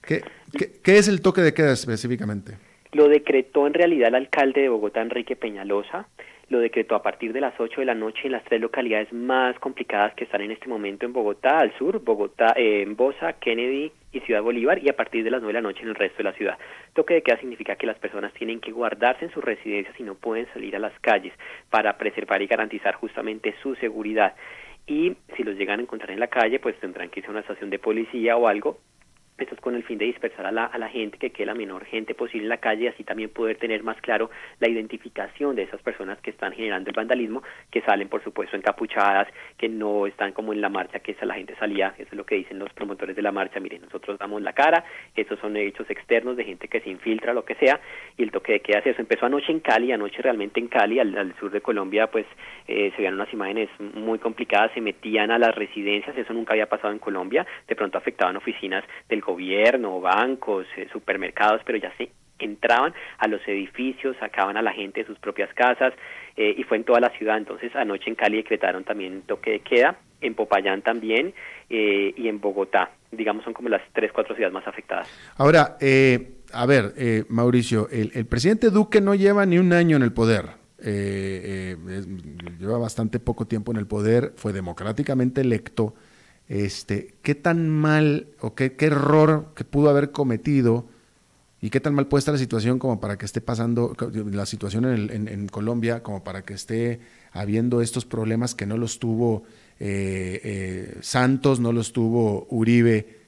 [0.00, 0.22] ¿Qué,
[0.56, 2.56] qué, qué es el toque de queda específicamente?
[2.92, 6.08] Lo decretó en realidad el alcalde de Bogotá, Enrique Peñalosa
[6.52, 9.58] lo decretó a partir de las 8 de la noche en las tres localidades más
[9.58, 13.90] complicadas que están en este momento en Bogotá, al sur, Bogotá, eh, en Bosa, Kennedy
[14.12, 16.18] y Ciudad Bolívar, y a partir de las 9 de la noche en el resto
[16.18, 16.58] de la ciudad.
[16.92, 20.14] Toque de queda significa que las personas tienen que guardarse en sus residencias y no
[20.14, 21.32] pueden salir a las calles
[21.70, 24.34] para preservar y garantizar justamente su seguridad.
[24.86, 27.40] Y si los llegan a encontrar en la calle, pues tendrán que irse a una
[27.40, 28.78] estación de policía o algo
[29.38, 31.54] esto es con el fin de dispersar a la, a la gente, que quede la
[31.54, 35.56] menor gente posible en la calle y así también poder tener más claro la identificación
[35.56, 40.06] de esas personas que están generando el vandalismo, que salen por supuesto encapuchadas, que no
[40.06, 42.58] están como en la marcha, que esa la gente salía, eso es lo que dicen
[42.58, 44.84] los promotores de la marcha, miren, nosotros damos la cara,
[45.16, 47.80] esos son hechos externos de gente que se infiltra, lo que sea,
[48.16, 49.00] y el toque de queda es eso.
[49.00, 52.26] Empezó anoche en Cali, anoche realmente en Cali, al, sur de Colombia, pues
[52.68, 56.66] eh, se veían unas imágenes muy complicadas, se metían a las residencias, eso nunca había
[56.66, 62.10] pasado en Colombia, de pronto afectaban oficinas del gobierno, bancos, eh, supermercados, pero ya se
[62.38, 65.94] entraban a los edificios, sacaban a la gente de sus propias casas
[66.36, 67.38] eh, y fue en toda la ciudad.
[67.38, 71.32] Entonces anoche en Cali decretaron también toque de queda, en Popayán también
[71.70, 72.90] eh, y en Bogotá.
[73.10, 75.08] Digamos son como las tres, cuatro ciudades más afectadas.
[75.36, 75.76] Ahora,
[76.52, 76.92] a ver,
[77.28, 80.46] Mauricio, el, el, presidente Duque no lleva ni un año en el poder.
[82.58, 85.94] lleva bastante poco tiempo en el poder, fue democráticamente electo
[86.52, 90.84] este, qué tan mal o qué, error que pudo haber cometido
[91.62, 93.96] y qué tan mal puede estar la situación como para que esté pasando
[94.30, 97.00] la situación en, en, Colombia, como para que esté
[97.32, 99.44] habiendo estos problemas que no los tuvo
[99.80, 103.20] eh, eh, Santos, no los tuvo Uribe.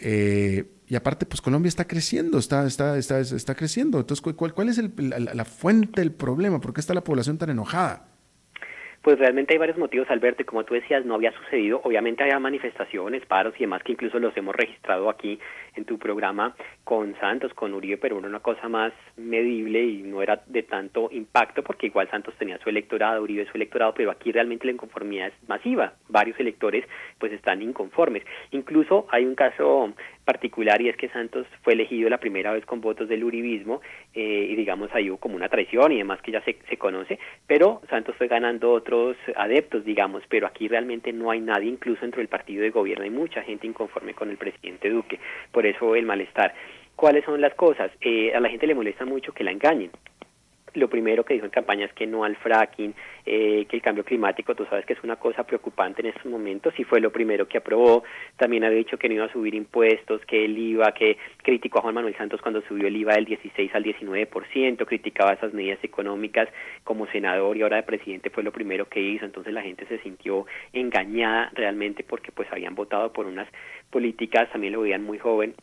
[0.00, 4.00] Eh, y aparte, pues Colombia está creciendo, está, está, está, está creciendo.
[4.00, 6.60] Entonces, ¿cuál, cuál es el, la, la fuente del problema?
[6.60, 8.11] ¿Por qué está la población tan enojada?
[9.02, 11.80] Pues realmente hay varios motivos, Alberto, y como tú decías, no había sucedido.
[11.82, 15.40] Obviamente había manifestaciones, paros y demás que incluso los hemos registrado aquí
[15.74, 20.22] en tu programa con Santos, con Uribe, pero era una cosa más medible y no
[20.22, 24.30] era de tanto impacto porque igual Santos tenía su electorado, Uribe su electorado, pero aquí
[24.30, 25.94] realmente la inconformidad es masiva.
[26.08, 26.84] Varios electores
[27.18, 28.22] pues están inconformes.
[28.52, 29.92] Incluso hay un caso
[30.24, 33.80] particular y es que Santos fue elegido la primera vez con votos del uribismo
[34.14, 37.18] eh, y digamos ahí hubo como una traición y demás que ya se, se conoce,
[37.46, 42.20] pero Santos fue ganando otros adeptos, digamos, pero aquí realmente no hay nadie, incluso dentro
[42.20, 45.18] del partido de gobierno hay mucha gente inconforme con el presidente Duque,
[45.50, 46.54] por eso el malestar.
[46.94, 47.90] ¿Cuáles son las cosas?
[48.00, 49.90] Eh, a la gente le molesta mucho que la engañen
[50.74, 52.94] lo primero que dijo en campaña es que no al fracking,
[53.26, 56.74] eh, que el cambio climático, tú sabes que es una cosa preocupante en estos momentos
[56.78, 58.04] y fue lo primero que aprobó.
[58.36, 61.82] También había dicho que no iba a subir impuestos, que el IVA, que criticó a
[61.82, 66.48] Juan Manuel Santos cuando subió el IVA del 16 al 19%, criticaba esas medidas económicas
[66.84, 69.24] como senador y ahora de presidente fue lo primero que hizo.
[69.24, 73.48] Entonces la gente se sintió engañada realmente porque pues habían votado por unas
[73.90, 75.54] políticas, también lo veían muy joven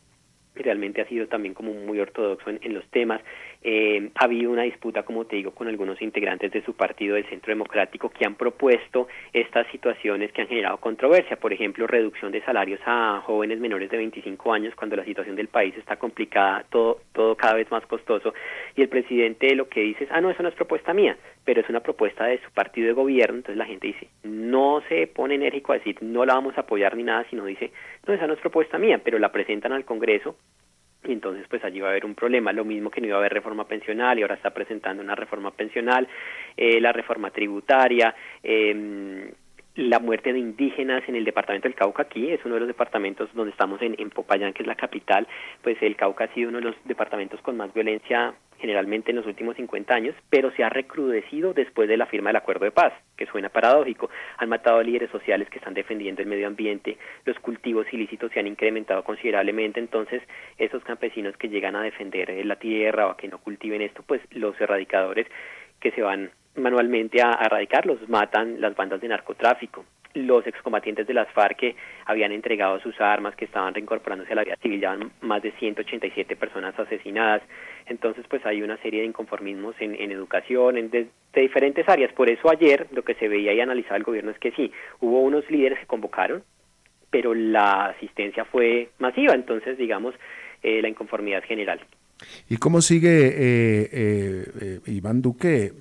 [0.54, 3.20] realmente ha sido también como muy ortodoxo en, los temas.
[3.62, 7.28] Eh, ha habido una disputa, como te digo, con algunos integrantes de su partido del
[7.28, 12.42] Centro Democrático que han propuesto estas situaciones que han generado controversia, por ejemplo, reducción de
[12.42, 17.00] salarios a jóvenes menores de 25 años cuando la situación del país está complicada, todo,
[17.12, 18.34] todo cada vez más costoso.
[18.76, 21.60] Y el presidente lo que dice es, ah, no, eso no es propuesta mía, pero
[21.60, 25.34] es una propuesta de su partido de gobierno, entonces la gente dice, no se pone
[25.34, 27.72] enérgico a decir, no la vamos a apoyar ni nada, sino dice,
[28.06, 30.36] no, esa no es propuesta mía, pero la presentan al Congreso
[31.04, 33.20] y entonces pues allí va a haber un problema, lo mismo que no iba a
[33.20, 36.06] haber reforma pensional y ahora está presentando una reforma pensional,
[36.56, 39.32] eh, la reforma tributaria, eh,
[39.76, 42.02] la muerte de indígenas en el departamento del Cauca.
[42.02, 45.26] Aquí, es uno de los departamentos donde estamos en, en Popayán, que es la capital,
[45.62, 49.26] pues el Cauca ha sido uno de los departamentos con más violencia generalmente en los
[49.26, 52.92] últimos 50 años, pero se ha recrudecido después de la firma del acuerdo de paz,
[53.16, 54.10] que suena paradójico.
[54.38, 58.40] Han matado a líderes sociales que están defendiendo el medio ambiente, los cultivos ilícitos se
[58.40, 60.22] han incrementado considerablemente, entonces
[60.58, 64.20] esos campesinos que llegan a defender la tierra o a que no cultiven esto, pues
[64.30, 65.26] los erradicadores
[65.80, 69.84] que se van manualmente a, erradicar los matan las bandas de narcotráfico
[70.14, 74.44] los excombatientes de las FARC que habían entregado sus armas, que estaban reincorporándose a la
[74.44, 77.42] vida civil, ya más de 187 personas asesinadas.
[77.86, 82.12] Entonces, pues hay una serie de inconformismos en, educación, en de, diferentes áreas.
[82.12, 85.20] Por eso ayer lo que se veía y analizaba el gobierno es que sí, hubo
[85.20, 86.42] unos líderes que convocaron,
[87.10, 89.34] pero la asistencia fue masiva.
[89.34, 90.14] Entonces, digamos,
[90.62, 91.80] eh, la inconformidad general.
[92.48, 95.72] ¿Y cómo sigue eh, eh, Iván Duque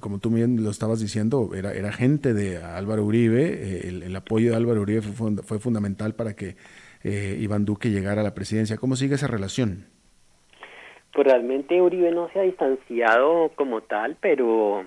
[0.00, 4.50] como tú bien lo estabas diciendo, era, era gente de Álvaro Uribe, eh, el, apoyo
[4.50, 6.56] de Álvaro Uribe fue, fundamental para que
[7.04, 8.76] eh, Iván Duque llegara a la presidencia.
[8.76, 9.86] ¿Cómo sigue esa relación?
[11.12, 14.84] Pues realmente Uribe no se ha distanciado como tal, pero,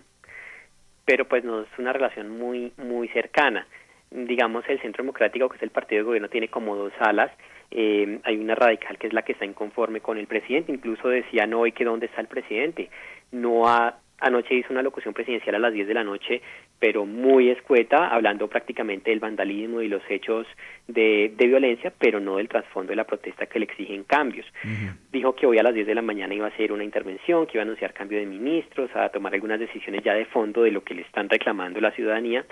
[1.06, 3.68] pero pues no es una relación muy, muy cercana.
[4.12, 7.32] Digamos, el Centro Democrático, que es el partido de gobierno, tiene como dos alas.
[7.72, 11.54] Eh, hay una radical que es la que está inconforme con el presidente, incluso decían
[11.54, 12.90] hoy que dónde está el presidente.
[13.32, 16.42] No ha Anoche hizo una locución presidencial a las 10 de la noche,
[16.80, 20.48] pero muy escueta, hablando prácticamente del vandalismo y los hechos
[20.88, 24.46] de, violencia, pero no del trasfondo de la protesta que le exigen cambios.
[25.12, 27.54] Dijo que hoy a las 10 de la mañana iba a hacer una intervención, que
[27.58, 30.84] iba a anunciar cambio de ministros, a tomar algunas decisiones ya de fondo de lo
[30.84, 32.46] que le están reclamando la ciudadanía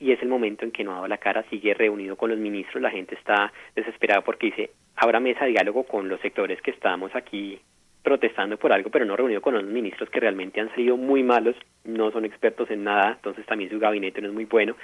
[0.00, 2.38] y es el momento en que no ha dado la cara, sigue reunido con los
[2.38, 6.70] ministros, la gente está desesperada porque dice, habrá mesa de diálogo con los sectores que
[6.70, 7.60] estamos aquí
[8.02, 11.56] protestando por algo, pero no reunido con los ministros que realmente han salido muy malos,
[11.84, 14.76] no son expertos en nada, entonces también su gabinete no es muy bueno.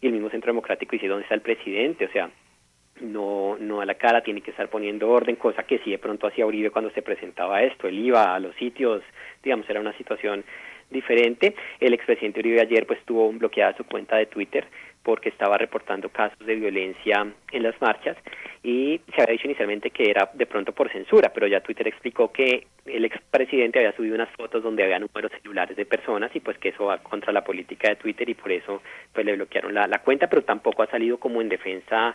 [0.00, 2.06] Y el mismo Centro Democrático dice, ¿dónde está el presidente?
[2.06, 2.30] O sea,
[3.00, 6.26] no, no a la cara, tiene que estar poniendo orden, cosa que sí de pronto
[6.26, 9.02] hacía Uribe cuando se presentaba esto, él iba a los sitios,
[9.42, 10.44] digamos, era una situación
[10.90, 11.54] diferente.
[11.80, 14.66] El expresidente Uribe ayer pues tuvo bloqueada su cuenta de Twitter
[15.02, 18.16] porque estaba reportando casos de violencia en las marchas
[18.62, 22.32] y se había dicho inicialmente que era de pronto por censura, pero ya Twitter explicó
[22.32, 26.58] que el expresidente había subido unas fotos donde había números celulares de personas y pues
[26.58, 28.82] que eso va contra la política de Twitter y por eso
[29.12, 32.14] pues le bloquearon la, la cuenta, pero tampoco ha salido como en defensa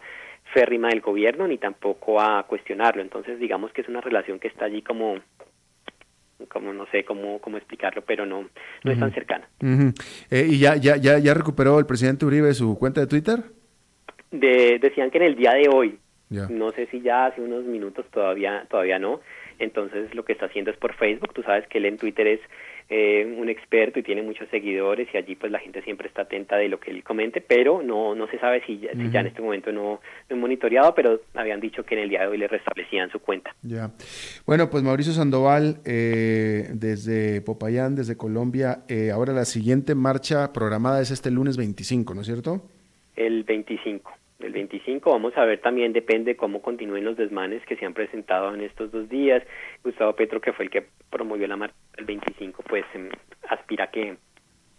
[0.54, 3.02] férrima del gobierno ni tampoco a cuestionarlo.
[3.02, 5.20] Entonces digamos que es una relación que está allí como
[6.50, 8.50] como no sé cómo, cómo explicarlo, pero no,
[8.84, 9.48] no es tan cercana.
[10.30, 13.40] Eh, ¿Y ya, ya, ya, ya recuperó el presidente Uribe su cuenta de Twitter?
[14.32, 15.98] De, decían que en el día de hoy,
[16.30, 19.22] no sé si ya hace unos minutos todavía, todavía no,
[19.60, 22.40] entonces lo que está haciendo es por Facebook, tú sabes que él en Twitter es
[22.90, 26.56] eh, un experto y tiene muchos seguidores y allí pues la gente siempre está atenta
[26.56, 29.28] de lo que él comente, pero no no se sabe si ya, si ya en
[29.28, 32.38] este momento no, no he monitoreado, pero habían dicho que en el día de hoy
[32.38, 33.54] le restablecían su cuenta.
[33.62, 33.92] Ya.
[34.46, 41.02] Bueno, pues Mauricio Sandoval, eh, desde Popayán, desde Colombia, eh, ahora la siguiente marcha programada
[41.02, 42.62] es este lunes 25, ¿no es cierto?
[43.16, 45.12] El 25 el 25.
[45.12, 48.92] Vamos a ver también, depende cómo continúen los desmanes que se han presentado en estos
[48.92, 49.44] dos días.
[49.84, 53.10] Gustavo Petro, que fue el que promovió la marcha del 25, pues em,
[53.50, 54.18] aspira que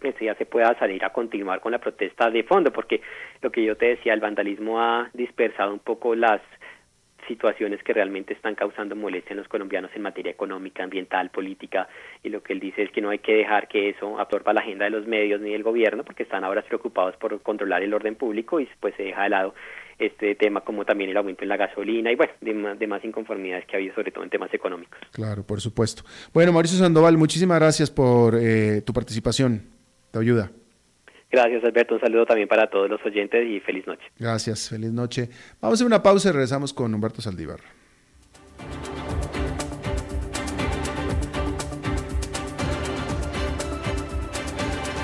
[0.01, 3.01] este ya se pueda salir a continuar con la protesta de fondo, porque
[3.41, 6.41] lo que yo te decía, el vandalismo ha dispersado un poco las
[7.29, 11.87] situaciones que realmente están causando molestia en los colombianos en materia económica, ambiental, política,
[12.21, 14.59] y lo que él dice es que no hay que dejar que eso absorba la
[14.59, 18.15] agenda de los medios ni del gobierno, porque están ahora preocupados por controlar el orden
[18.15, 19.53] público y pues se deja de lado
[19.97, 23.75] este tema como también el aumento en la gasolina y bueno, demás, demás inconformidades que
[23.75, 24.97] ha habido sobre todo en temas económicos.
[25.11, 26.03] Claro, por supuesto.
[26.33, 29.63] Bueno, Mauricio Sandoval, muchísimas gracias por eh, tu participación,
[30.11, 30.51] tu ayuda.
[31.31, 31.95] Gracias, Alberto.
[31.95, 34.03] Un saludo también para todos los oyentes y feliz noche.
[34.17, 35.29] Gracias, feliz noche.
[35.61, 37.59] Vamos a hacer una pausa y regresamos con Humberto Saldívar.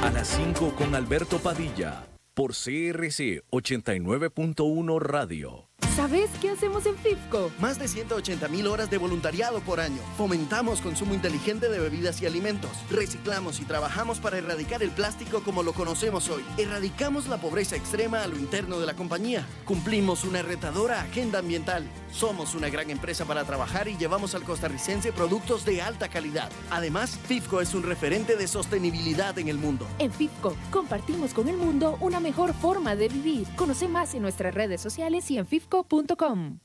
[0.02, 5.75] A las 5 con Alberto Padilla, por CRC 89.1 Radio.
[5.94, 7.52] ¿Sabes qué hacemos en FIFCO?
[7.60, 10.02] Más de 180 mil horas de voluntariado por año.
[10.18, 12.72] Fomentamos consumo inteligente de bebidas y alimentos.
[12.90, 16.44] Reciclamos y trabajamos para erradicar el plástico como lo conocemos hoy.
[16.58, 19.46] Erradicamos la pobreza extrema a lo interno de la compañía.
[19.64, 21.90] Cumplimos una retadora agenda ambiental.
[22.12, 26.50] Somos una gran empresa para trabajar y llevamos al costarricense productos de alta calidad.
[26.72, 29.86] Además, FIFCO es un referente de sostenibilidad en el mundo.
[30.00, 33.48] En FIFCO compartimos con el mundo una mejor forma de vivir.
[33.56, 36.65] Conoce más en nuestras redes sociales y en FIFCO Cofidis.com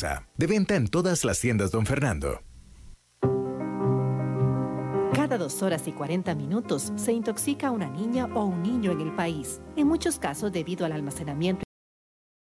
[0.37, 2.41] De venta en todas las tiendas, don Fernando.
[5.13, 9.15] Cada dos horas y 40 minutos se intoxica una niña o un niño en el
[9.15, 11.63] país, en muchos casos debido al almacenamiento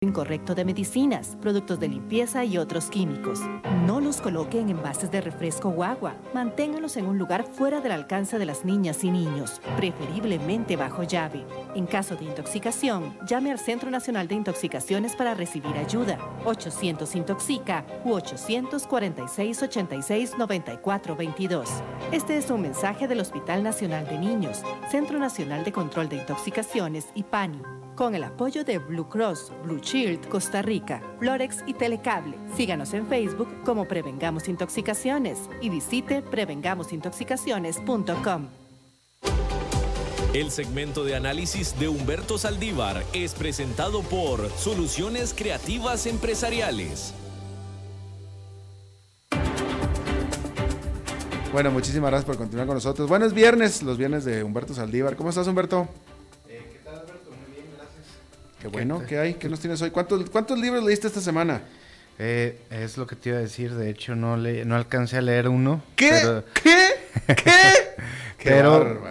[0.02, 3.42] incorrecto de medicinas, productos de limpieza y otros químicos.
[3.86, 6.16] No los coloque en envases de refresco o agua.
[6.34, 11.46] Manténgalos en un lugar fuera del alcance de las niñas y niños, preferiblemente bajo llave.
[11.76, 16.18] En caso de intoxicación, llame al Centro Nacional de Intoxicaciones para recibir ayuda.
[16.46, 21.70] 800 Intoxica u 846 86 94 22.
[22.14, 27.10] Este es un mensaje del Hospital Nacional de Niños, Centro Nacional de Control de Intoxicaciones
[27.16, 32.38] y PANI con el apoyo de Blue Cross, Blue Shield, Costa Rica, Florex y Telecable.
[32.56, 38.48] Síganos en Facebook como Prevengamos Intoxicaciones y visite prevengamosintoxicaciones.com.
[40.34, 47.14] El segmento de análisis de Humberto Saldívar es presentado por Soluciones Creativas Empresariales.
[51.52, 53.10] Bueno, muchísimas gracias por continuar con nosotros.
[53.10, 55.18] Buenos viernes, los viernes de Humberto Saldívar.
[55.18, 55.90] ¿Cómo estás, Humberto?
[58.62, 59.36] Qué bueno, ¿qué hay?
[59.36, 59.90] ¿Qué nos tienes hoy?
[59.92, 61.62] ¿Cuántos, cuántos libros leíste esta semana?
[62.18, 65.22] Eh, es lo que te iba a decir, de hecho no le, no alcancé a
[65.22, 65.82] leer uno.
[65.96, 66.44] ¿Qué?
[66.54, 67.36] ¿Qué?
[67.36, 67.52] ¿Qué?
[68.44, 69.02] pero,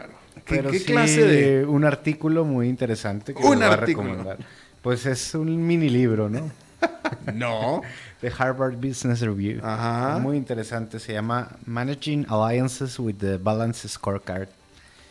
[0.47, 1.65] pero ¿Qué, clase de...?
[1.65, 4.11] Un artículo muy interesante que un artículo.
[4.11, 4.39] a recomendar.
[4.83, 6.51] Pues es un mini libro, ¿no?
[7.33, 7.81] no.
[8.21, 9.61] De Harvard Business Review.
[9.63, 10.19] Ajá.
[10.19, 14.49] Muy interesante, se llama Managing Alliances with the Balance Scorecard.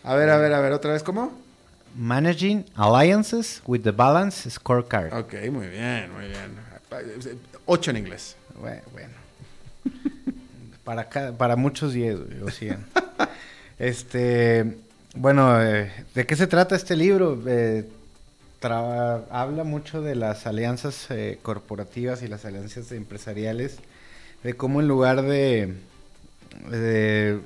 [0.04, 1.47] A ver, a ver, a ver, otra vez, ¿cómo?
[1.96, 5.14] Managing Alliances with the Balance Scorecard.
[5.14, 6.68] Ok, muy bien, muy bien.
[7.66, 8.36] Ocho en inglés.
[8.60, 8.82] Bueno,
[10.84, 12.80] para, para muchos diez, o sea.
[13.80, 14.78] este,
[15.16, 17.42] bueno, eh, ¿de qué se trata este libro?
[17.48, 17.86] Eh,
[18.62, 23.78] habla mucho de las alianzas eh, corporativas y las alianzas empresariales,
[24.44, 25.74] de cómo en lugar de,
[26.70, 27.40] de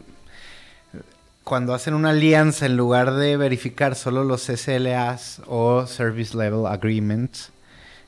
[1.44, 7.52] cuando hacen una alianza, en lugar de verificar solo los SLAs o Service Level Agreements,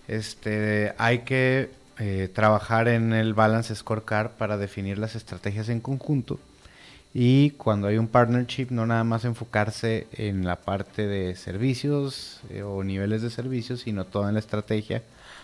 [0.08, 6.40] este, hay que eh, trabajar en el Balance Scorecard para definir las estrategias en conjunto.
[7.14, 12.64] Y cuando hay un partnership, no nada más enfocarse en la parte de servicios eh,
[12.64, 15.04] o niveles de servicios, sino toda en la estrategia,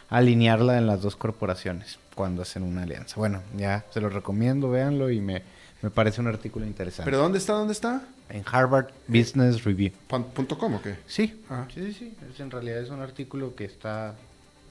[0.09, 3.15] alinearla en las dos corporaciones cuando hacen una alianza.
[3.17, 5.43] Bueno, ya se lo recomiendo, véanlo y me,
[5.81, 7.09] me parece un artículo interesante.
[7.09, 7.53] ¿Pero dónde está?
[7.53, 8.01] ¿Dónde está?
[8.29, 9.91] En Harvard Business Review.
[10.07, 10.95] ¿Punto o qué?
[11.07, 11.41] Sí.
[11.49, 11.65] Ah.
[11.73, 12.41] Sí, sí, sí.
[12.41, 14.15] en realidad es un artículo que está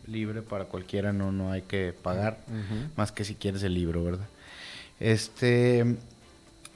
[0.07, 2.39] libre para cualquiera, no, no hay que pagar,
[2.97, 4.27] más que si quieres el libro, ¿verdad?
[5.01, 5.97] Este,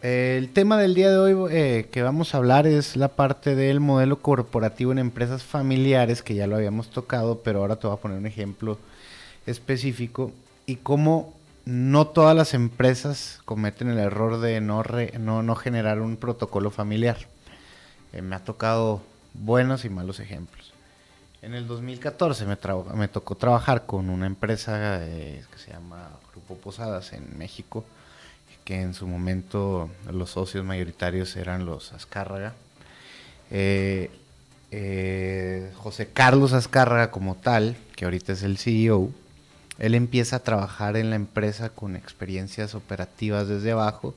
[0.03, 3.81] el tema del día de hoy eh, que vamos a hablar es la parte del
[3.81, 8.01] modelo corporativo en empresas familiares, que ya lo habíamos tocado, pero ahora te voy a
[8.01, 8.79] poner un ejemplo
[9.47, 10.31] específico
[10.67, 11.35] y cómo
[11.65, 14.83] no todas las empresas cometen el error de no,
[15.43, 17.19] no, generar un protocolo familiar.
[18.13, 19.03] Eh, me ha tocado
[19.35, 20.73] buenos y malos ejemplos.
[21.41, 22.57] En el 2014 me,
[22.95, 27.85] me tocó trabajar con una empresa eh, que se llama Grupo Posadas en México,
[28.65, 32.55] que en su momento los socios mayoritarios eran los Azcárraga.
[33.51, 34.11] Eh,
[35.77, 39.11] José Carlos Azcárraga como tal, que ahorita es el CEO,
[39.83, 44.15] él empieza a trabajar en la empresa con experiencias operativas desde abajo,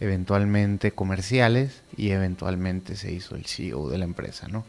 [0.00, 4.64] eventualmente comerciales y eventualmente se hizo el CEO de la empresa, ¿no?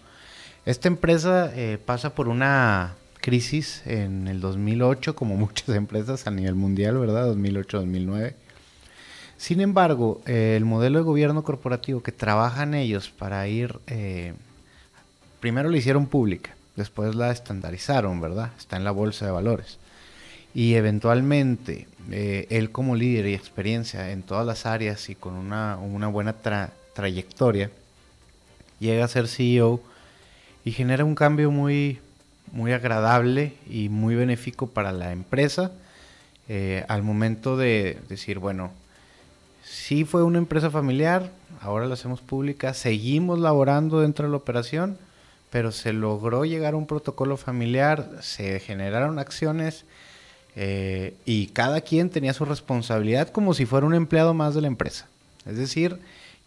[0.65, 6.55] Esta empresa eh, pasa por una crisis en el 2008, como muchas empresas a nivel
[6.55, 7.34] mundial, ¿verdad?
[7.34, 8.34] 2008-2009.
[9.38, 14.34] Sin embargo, eh, el modelo de gobierno corporativo que trabajan ellos para ir, eh,
[15.39, 18.51] primero la hicieron pública, después la estandarizaron, ¿verdad?
[18.57, 19.80] Está en la bolsa de valores.
[20.58, 25.76] Y eventualmente, eh, él como líder y experiencia en todas las áreas y con una,
[26.08, 26.34] buena
[26.95, 27.70] trayectoria,
[28.80, 29.80] llega a ser CEO
[30.66, 31.99] y genera un cambio muy,
[32.51, 35.74] muy agradable y muy benéfico para la empresa
[36.88, 38.72] al momento de decir, bueno,
[39.64, 41.30] sí fue una empresa familiar,
[41.62, 44.97] ahora la hacemos pública, seguimos laborando dentro de la operación,
[45.51, 49.86] pero se logró llegar a un protocolo familiar, se generaron acciones
[50.60, 54.68] eh, y cada quien tenía su responsabilidad como si fuera un empleado más de la
[54.68, 55.08] empresa.
[55.45, 55.99] Es decir,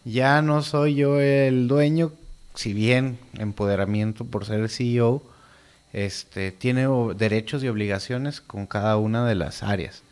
[0.03, 2.11] ya no soy yo el dueño,
[2.53, 5.23] si bien empoderamiento por ser el CEO,
[5.93, 10.03] este, tiene derechos y obligaciones con cada una de las áreas.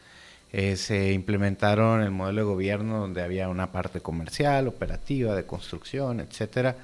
[0.53, 6.21] Eh, se implementaron el modelo de gobierno donde había una parte comercial, operativa, de construcción,
[6.21, 6.77] etcétera.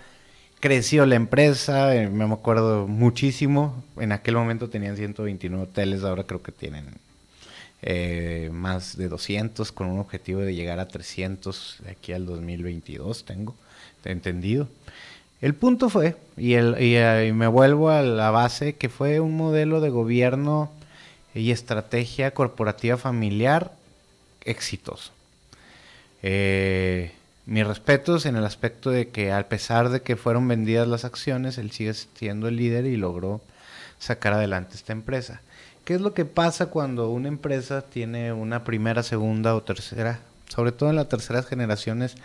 [0.59, 3.85] Creció la empresa, eh, me acuerdo muchísimo.
[3.97, 7.04] En aquel momento tenían 129 hoteles, ahora creo que tienen
[7.87, 13.25] eh, más de 200 con un objetivo de llegar a 300 de aquí al 2022,
[13.25, 13.55] tengo
[14.03, 14.67] entendido.
[15.39, 19.81] El punto fue, y, el, y me vuelvo a la base, que fue un modelo
[19.81, 20.71] de gobierno
[21.35, 23.71] y estrategia corporativa familiar
[24.41, 25.11] exitoso.
[26.23, 27.11] Eh,
[27.45, 31.59] mis respetos en el aspecto de que a pesar de que fueron vendidas las acciones,
[31.59, 33.41] él sigue siendo el líder y logró
[33.99, 35.41] sacar adelante esta empresa.
[35.85, 40.19] ¿Qué es lo que pasa cuando una empresa tiene una primera, segunda o tercera?
[40.49, 42.15] Sobre todo en las terceras generaciones,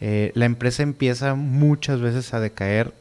[0.00, 2.92] eh, la empresa empieza muchas veces a decaer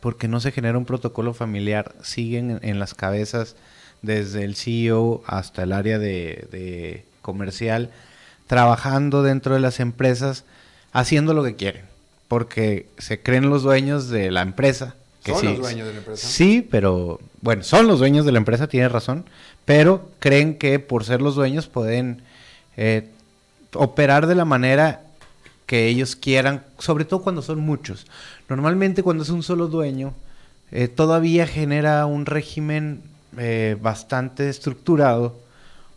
[0.00, 3.54] porque no se genera un protocolo familiar, siguen en las cabezas
[4.02, 7.90] desde el CEO hasta el área de, comercial,
[8.48, 10.44] trabajando dentro de las empresas,
[10.92, 11.84] haciendo lo que quieren,
[12.26, 14.96] porque se creen los dueños de la empresa.
[15.24, 16.28] ¿Son los dueños de la empresa?
[16.28, 19.26] Sí, pero bueno, son los dueños de la empresa, tienes razón,
[19.66, 22.22] pero creen que por ser los dueños pueden
[22.78, 23.10] eh,
[23.74, 25.02] operar de la manera
[25.66, 28.06] que ellos quieran, sobre todo cuando son muchos.
[28.48, 30.14] Normalmente cuando es un solo dueño,
[30.72, 33.02] eh, todavía genera un régimen
[33.36, 35.36] eh, bastante estructurado,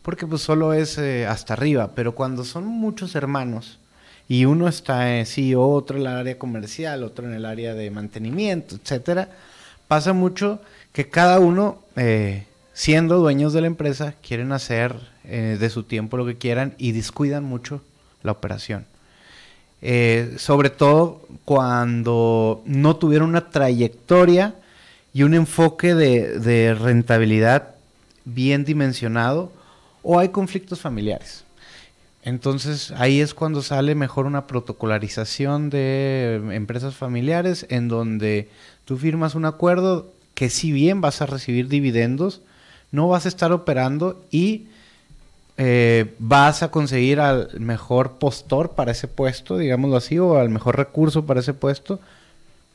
[0.01, 3.79] porque pues solo es hasta arriba, pero cuando son muchos hermanos
[4.27, 7.89] y uno está en CEO, otro en el área comercial, otro en el área de
[7.89, 9.29] mantenimiento, etcétera,
[9.87, 10.59] pasa mucho
[10.97, 16.25] que cada uno, eh, siendo dueños de la empresa, quieren hacer de su tiempo lo
[16.25, 17.83] que quieran y descuidan mucho
[18.23, 18.87] la operación.
[20.37, 24.55] sobre todo cuando no tuvieron una trayectoria
[25.13, 27.75] y un enfoque de, rentabilidad
[28.25, 29.51] bien dimensionado
[30.01, 31.43] o hay conflictos familiares.
[32.23, 38.49] Entonces ahí es cuando sale mejor una protocolarización de empresas familiares en donde
[38.85, 42.41] tú firmas un acuerdo que si bien vas a recibir dividendos,
[42.91, 44.67] no vas a estar operando y
[45.57, 50.77] eh, vas a conseguir al mejor postor para ese puesto, digámoslo así, o al mejor
[50.77, 51.99] recurso para ese puesto,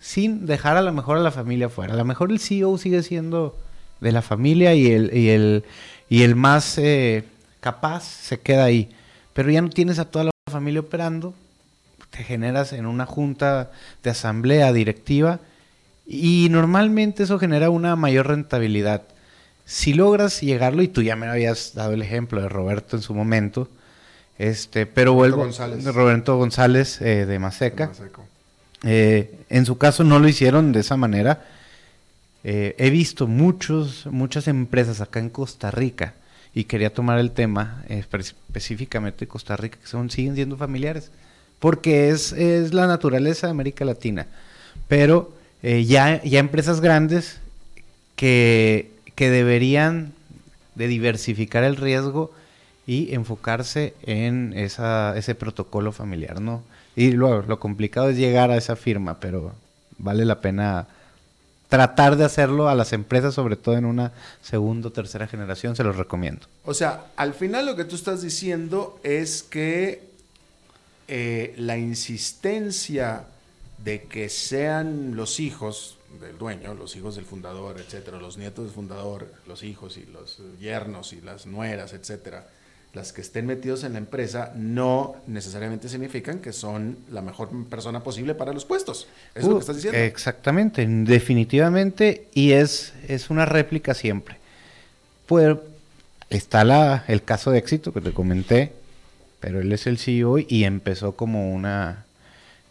[0.01, 1.95] sin dejar a lo mejor a la familia fuera.
[1.95, 3.57] A lo mejor el CEO sigue siendo
[4.01, 5.63] de la familia y el, y el,
[6.11, 7.23] y el más eh,
[7.61, 8.91] capaz se queda ahí.
[9.35, 11.33] Pero ya no tienes a toda la familia operando,
[12.11, 13.71] te generas en una junta
[14.03, 15.39] de asamblea directiva
[16.07, 19.03] y normalmente eso genera una mayor rentabilidad.
[19.65, 23.15] Si logras llegarlo, y tú ya me habías dado el ejemplo de Roberto en su
[23.15, 23.69] momento,
[24.39, 25.85] este, pero Roberto vuelvo González.
[25.85, 27.93] Roberto González eh, de Maseca.
[28.85, 31.45] Eh, en su caso no lo hicieron de esa manera.
[32.45, 36.15] Eh, he visto muchos, muchas empresas acá en Costa Rica
[36.55, 41.11] y quería tomar el tema eh, específicamente de Costa Rica que son, siguen siendo familiares
[41.61, 44.27] porque es, es la naturaleza de América Latina.
[44.89, 45.33] Pero
[45.63, 47.39] ya, ya empresas grandes
[48.17, 50.13] que, que deberían
[50.75, 52.33] de diversificar el riesgo
[52.87, 56.63] y enfocarse en esa, ese protocolo familiar, ¿no?
[56.97, 59.53] Y luego, lo complicado es llegar a esa firma, pero
[59.99, 60.89] vale la pena
[61.69, 65.85] tratar de hacerlo a las empresas, sobre todo en una segunda o tercera generación, se
[65.85, 66.47] los recomiendo.
[66.65, 70.03] O sea, al final lo que tú estás diciendo es que
[71.09, 73.25] eh, la insistencia
[73.85, 78.75] de que sean los hijos, del dueño, los hijos del fundador, etcétera, los nietos del
[78.75, 82.47] fundador, los hijos y los yernos y las nueras, etcétera,
[82.93, 88.03] las que estén metidos en la empresa no necesariamente significan que son la mejor persona
[88.03, 89.09] posible para los puestos.
[89.35, 89.99] ¿Es lo que estás diciendo?
[89.99, 94.37] Exactamente, definitivamente, y es, es una réplica siempre.
[95.27, 95.57] Pues
[96.29, 98.73] está la, el caso de éxito que te comenté,
[99.41, 102.05] pero él es el CEO y empezó como una,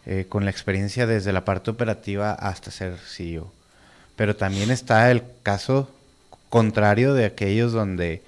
[0.04, 3.52] eh, con la experiencia desde la parte operativa hasta ser CEO.
[4.16, 5.90] Pero también está el caso
[6.48, 8.22] contrario de aquellos donde,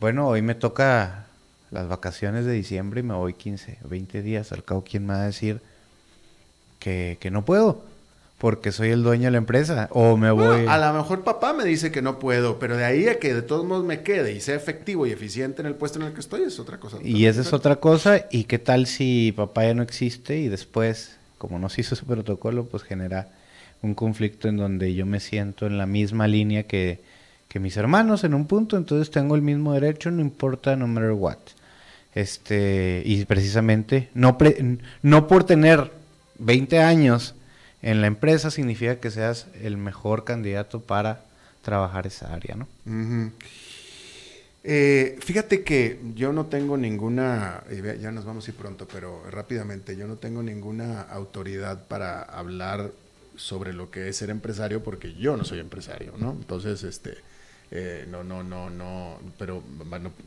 [0.00, 1.26] bueno, hoy me toca
[1.70, 4.52] las vacaciones de diciembre y me voy 15, 20 días.
[4.52, 5.60] Al cabo, ¿quién me va a decir
[6.78, 7.84] que, no puedo?
[8.38, 9.88] Porque soy el dueño de la empresa.
[9.90, 10.66] O me voy.
[10.68, 13.42] a lo mejor papá me dice que no puedo, pero de ahí a que de
[13.42, 16.20] todos modos me quede y sea efectivo y eficiente en el puesto en el que
[16.20, 16.98] estoy es otra cosa.
[17.02, 18.26] Y esa es otra cosa.
[18.30, 22.04] ¿Y qué tal si papá ya no existe y después, como no se hizo ese
[22.04, 23.28] protocolo, pues genera
[23.82, 27.00] un conflicto en donde yo me siento en la misma línea que,
[27.48, 31.12] que mis hermanos en un punto, entonces tengo el mismo derecho, no importa no matter
[31.12, 31.38] what.
[32.14, 34.36] Este, y precisamente, no,
[35.02, 35.92] no por tener
[36.38, 37.34] 20 años
[37.82, 41.20] en la empresa significa que seas el mejor candidato para
[41.62, 42.66] trabajar esa área, ¿no?
[44.64, 47.62] Eh, fíjate que yo no tengo ninguna,
[48.00, 52.90] ya nos vamos a ir pronto, pero rápidamente, yo no tengo ninguna autoridad para hablar
[53.36, 56.32] sobre lo que es ser empresario porque yo no soy empresario, ¿no?
[56.32, 57.18] Entonces, este,
[57.70, 59.62] eh, no, no, no, no, pero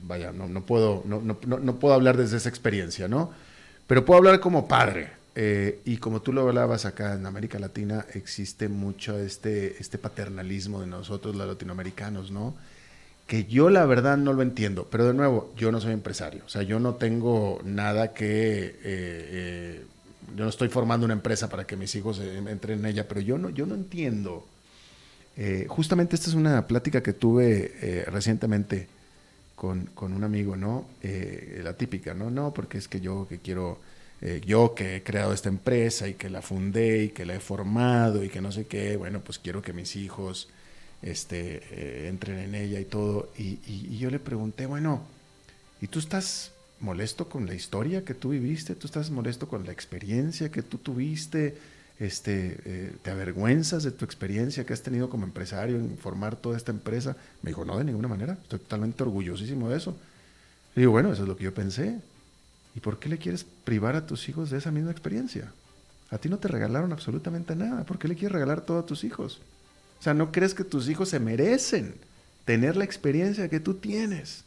[0.04, 3.32] vaya, no, no puedo, no, no, no, puedo hablar desde esa experiencia, ¿no?
[3.88, 5.21] Pero puedo hablar como padre.
[5.36, 10.82] Eh, y como tú lo hablabas acá en América Latina, existe mucho este, este paternalismo
[10.82, 12.54] de nosotros los latinoamericanos, ¿no?
[13.28, 16.50] Que yo la verdad no lo entiendo, pero de nuevo, yo no soy empresario, o
[16.50, 18.80] sea, yo no tengo nada que...
[18.84, 19.86] Eh,
[20.36, 23.38] yo no estoy formando una empresa para que mis hijos entren en ella, pero yo
[23.38, 24.46] no, yo no entiendo
[25.38, 28.88] eh, justamente esta es una plática que tuve eh, recientemente
[29.56, 30.86] con, un amigo, ¿no?
[31.02, 32.32] Eh, la típica, ¿no?
[32.32, 33.80] No, porque es que yo que quiero,
[34.46, 38.24] yo que he creado esta empresa y que la fundé y que la he formado
[38.24, 40.48] y que no sé qué, bueno, pues quiero que mis hijos
[41.02, 43.32] este, entren en ella y todo.
[43.38, 45.02] Y, y yo le pregunté, bueno,
[45.82, 48.76] ¿y tú estás molesto con la historia que tú viviste?
[48.76, 51.56] ¿Tú estás molesto con la experiencia que tú tuviste?
[52.02, 56.58] este, eh, ¿te avergüenzas de tu experiencia que has tenido como empresario en formar toda
[56.58, 57.16] esta empresa?
[57.44, 59.96] Me dijo, no, de ninguna manera, estoy totalmente orgullosísimo de eso.
[60.76, 62.00] Y digo, bueno, eso es lo que yo pensé.
[62.76, 65.52] ¿Y por qué le quieres privar a tus hijos de esa misma experiencia?
[66.10, 67.84] A ti no te regalaron absolutamente nada.
[67.84, 69.42] ¿Por qué le quieres regalar todo a tus hijos?
[70.00, 71.96] O sea, ¿no crees que tus hijos se merecen
[72.46, 74.44] tener la experiencia que tú tienes?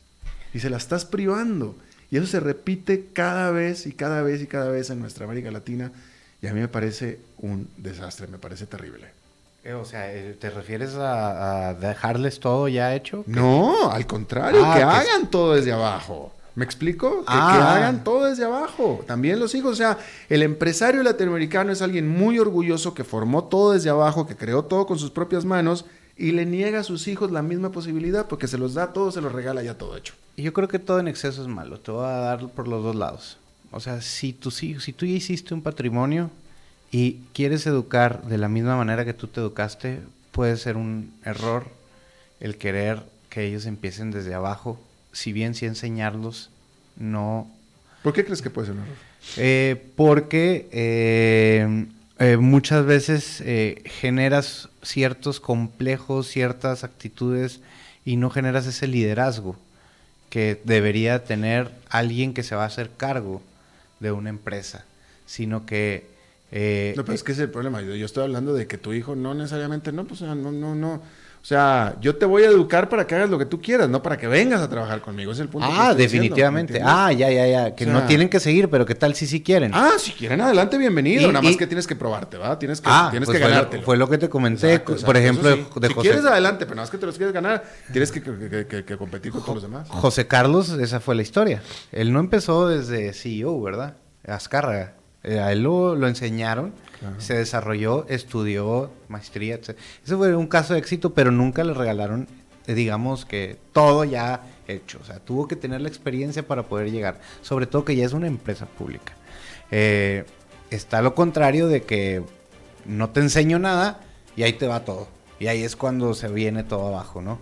[0.52, 1.76] Y se la estás privando.
[2.10, 5.50] Y eso se repite cada vez y cada vez y cada vez en nuestra América
[5.50, 5.92] Latina
[6.44, 9.08] y a mí me parece un desastre, me parece terrible.
[9.64, 13.24] Eh, o sea, eh, ¿te refieres a, dejarles todo ya hecho?
[13.26, 16.34] No, al contrario, ah, que hagan todo desde abajo.
[16.54, 17.20] ¿Me explico?
[17.20, 17.74] Que, ah.
[17.74, 19.02] hagan todo desde abajo.
[19.06, 19.72] También los hijos.
[19.72, 19.98] O sea,
[20.28, 24.86] el empresario latinoamericano es alguien muy orgulloso que formó todo desde abajo, que creó todo
[24.86, 25.84] con sus propias manos
[26.16, 29.20] y le niega a sus hijos la misma posibilidad porque se los da todo, se
[29.20, 30.14] los regala ya todo hecho.
[30.36, 31.80] Y yo creo que todo en exceso es malo.
[31.80, 33.38] Te voy a dar por los dos lados.
[33.72, 36.30] O sea, si, tú, si, si tú ya hiciste un patrimonio
[36.92, 40.00] y quieres educar de la misma manera que tú te educaste,
[40.30, 41.66] puede ser un error
[42.38, 44.78] el querer que ellos empiecen desde abajo,
[45.14, 46.50] si bien sí enseñarlos,
[46.96, 47.50] no...
[48.02, 48.96] ¿Por qué crees que puede ser un error?
[49.38, 51.86] Eh, porque eh,
[52.18, 53.42] eh, muchas veces
[53.86, 57.60] generas ciertos complejos, ciertas actitudes
[58.04, 59.56] y no generas ese liderazgo
[60.28, 63.40] que debería tener alguien que se va a hacer cargo
[64.00, 64.84] de una empresa,
[65.26, 66.06] sino que...
[66.52, 67.82] Eh, no, pero es que es el problema.
[67.82, 71.02] Yo, yo, estoy hablando de que tu hijo no necesariamente, no, pues no, no, no.
[71.44, 74.02] O sea, yo te voy a educar para que hagas lo que tú quieras, no
[74.02, 75.30] para que vengas a trabajar conmigo.
[75.30, 75.68] Es el punto.
[75.70, 76.80] Ah, definitivamente.
[76.82, 77.74] ah, ya, ya, ya.
[77.74, 79.70] Que no tienen que seguir, pero ¿qué tal si sí quieren?
[79.74, 81.30] Ah, si quieren, adelante, bienvenido.
[81.30, 82.58] Nada más que tienes que probarte, ¿va?
[82.58, 83.82] Tienes que, ah, tienes pues que ganártelo.
[83.82, 85.88] Fue lo que te comenté, por ejemplo, de José.
[85.88, 88.22] Si quieres, adelante, pero nada más que te los quieres ganar, tienes que,
[88.86, 89.86] que competir con todos los demás.
[89.90, 91.60] José Carlos, esa fue la historia.
[91.92, 93.98] Él no empezó desde CEO, ¿verdad?
[94.26, 94.94] Azcárraga.
[95.24, 96.74] Eh, a él lo, enseñaron,
[97.18, 99.76] se desarrolló, estudió maestría, etc.
[100.04, 102.28] Ese fue un caso de éxito, pero nunca le regalaron,
[102.66, 104.98] eh, digamos que todo ya hecho.
[105.02, 107.20] O sea, tuvo que tener la experiencia para poder llegar.
[107.42, 109.12] Sobre todo que ya es una empresa pública.
[109.70, 110.24] Eh,
[110.70, 112.22] está lo contrario de que
[112.84, 114.00] no te enseño nada
[114.36, 115.08] y ahí te va todo.
[115.38, 117.38] Y ahí es cuando se viene todo abajo, ¿no?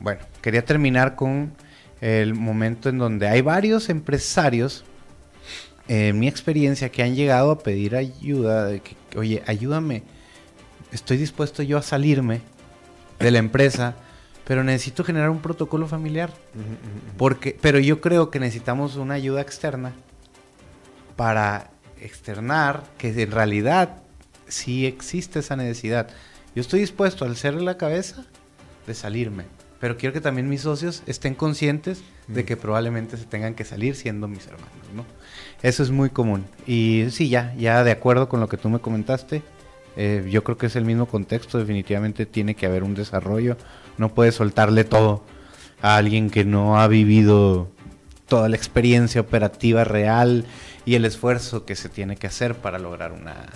[0.00, 1.52] bueno, quería terminar con
[2.00, 4.84] el momento en donde hay varios empresarios
[5.90, 10.04] en mi experiencia, que han llegado a pedir ayuda, de que, oye, ayúdame,
[10.92, 12.42] estoy dispuesto yo a salirme
[13.18, 13.96] de la empresa,
[14.44, 16.32] pero necesito generar un protocolo familiar.
[17.16, 19.92] Porque, pero yo creo que necesitamos una ayuda externa
[21.16, 23.96] para externar que en realidad
[24.46, 26.08] sí existe esa necesidad.
[26.54, 28.24] Yo estoy dispuesto al hacerle la cabeza
[28.86, 29.46] de salirme,
[29.80, 33.96] pero quiero que también mis socios estén conscientes de que probablemente se tengan que salir
[33.96, 35.04] siendo mis hermanos, ¿no?
[35.62, 36.44] Eso es muy común.
[36.66, 39.42] Y sí, ya, ya de acuerdo con lo que tú me comentaste,
[39.96, 43.56] eh, yo creo que es el mismo contexto, definitivamente tiene que haber un desarrollo,
[43.98, 45.22] no puedes soltarle todo
[45.82, 47.68] a alguien que no ha vivido
[48.28, 50.44] toda la experiencia operativa real
[50.84, 53.46] y el esfuerzo que se tiene que hacer para lograr una,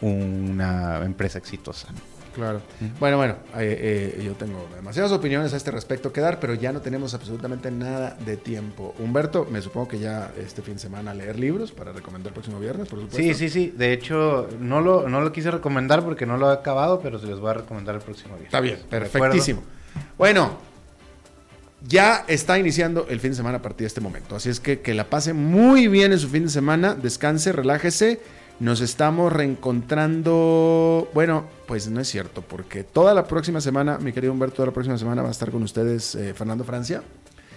[0.00, 1.88] una empresa exitosa.
[2.38, 2.62] Claro.
[3.00, 6.70] Bueno, bueno, eh, eh, yo tengo demasiadas opiniones a este respecto que dar, pero ya
[6.70, 8.94] no tenemos absolutamente nada de tiempo.
[9.00, 12.60] Humberto, me supongo que ya este fin de semana leer libros para recomendar el próximo
[12.60, 13.20] viernes, por supuesto.
[13.20, 13.74] Sí, sí, sí.
[13.76, 17.26] De hecho, no lo, no lo quise recomendar porque no lo he acabado, pero se
[17.26, 18.46] les voy a recomendar el próximo viernes.
[18.46, 19.64] Está bien, perfectísimo.
[20.16, 20.58] Bueno,
[21.88, 24.36] ya está iniciando el fin de semana a partir de este momento.
[24.36, 28.20] Así es que que la pase muy bien en su fin de semana, descanse, relájese
[28.60, 31.08] nos estamos reencontrando.
[31.14, 34.72] Bueno, pues no es cierto, porque toda la próxima semana, mi querido Humberto, toda la
[34.72, 37.02] próxima semana va a estar con ustedes eh, Fernando Francia.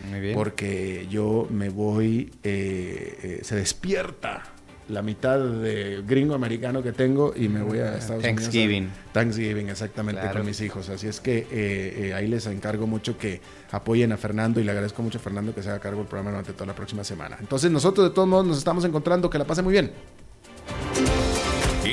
[0.10, 0.36] Muy bien.
[0.36, 4.44] Porque yo me voy, eh, eh, se despierta
[4.90, 8.84] la mitad de gringo americano que tengo y me voy a Estados Thanksgiving.
[8.84, 9.00] Unidos.
[9.14, 10.90] Thanksgiving, exactamente, con mis hijos.
[10.90, 13.40] Así es que ahí les encargo mucho que
[13.72, 16.32] apoyen a Fernando y le agradezco mucho a Fernando que se haga cargo del programa
[16.32, 17.38] durante toda la próxima semana.
[17.40, 19.94] Entonces nosotros de todos modos nos estamos encontrando, que la pase muy bien.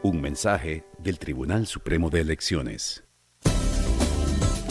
[0.00, 3.07] Un mensaje del Tribunal Supremo de Elecciones.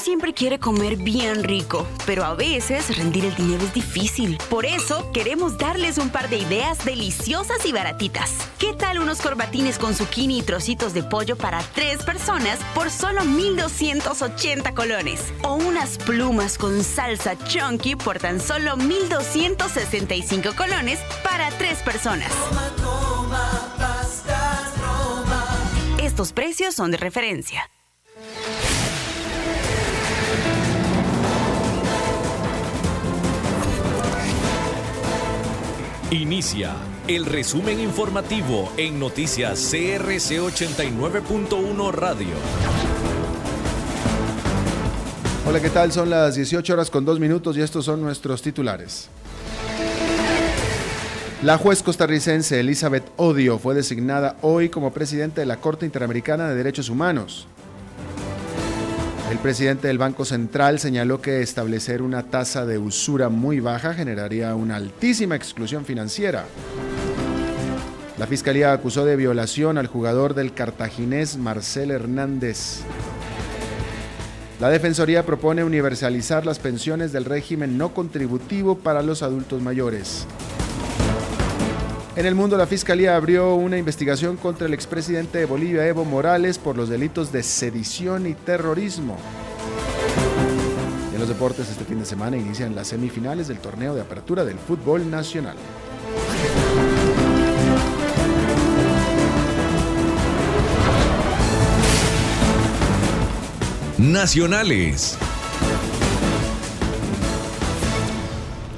[0.00, 4.38] Siempre quiere comer bien rico, pero a veces rendir el dinero es difícil.
[4.48, 8.32] Por eso queremos darles un par de ideas deliciosas y baratitas.
[8.58, 13.24] ¿Qué tal unos corbatines con zucchini y trocitos de pollo para tres personas por solo
[13.24, 15.20] 1,280 colones?
[15.42, 22.32] O unas plumas con salsa chunky por tan solo 1,265 colones para tres personas.
[26.02, 27.70] Estos precios son de referencia.
[36.12, 36.74] Inicia
[37.06, 42.34] el resumen informativo en noticias CRC 89.1 Radio.
[45.46, 45.92] Hola, ¿qué tal?
[45.92, 49.08] Son las 18 horas con 2 minutos y estos son nuestros titulares.
[51.44, 56.56] La juez costarricense Elizabeth Odio fue designada hoy como presidente de la Corte Interamericana de
[56.56, 57.46] Derechos Humanos.
[59.30, 64.56] El presidente del Banco Central señaló que establecer una tasa de usura muy baja generaría
[64.56, 66.46] una altísima exclusión financiera.
[68.18, 72.80] La fiscalía acusó de violación al jugador del cartaginés Marcel Hernández.
[74.58, 80.26] La Defensoría propone universalizar las pensiones del régimen no contributivo para los adultos mayores.
[82.16, 86.58] En el mundo, la Fiscalía abrió una investigación contra el expresidente de Bolivia, Evo Morales,
[86.58, 89.16] por los delitos de sedición y terrorismo.
[91.12, 94.58] en los deportes, este fin de semana inician las semifinales del torneo de apertura del
[94.58, 95.56] fútbol nacional.
[103.98, 105.18] Nacionales.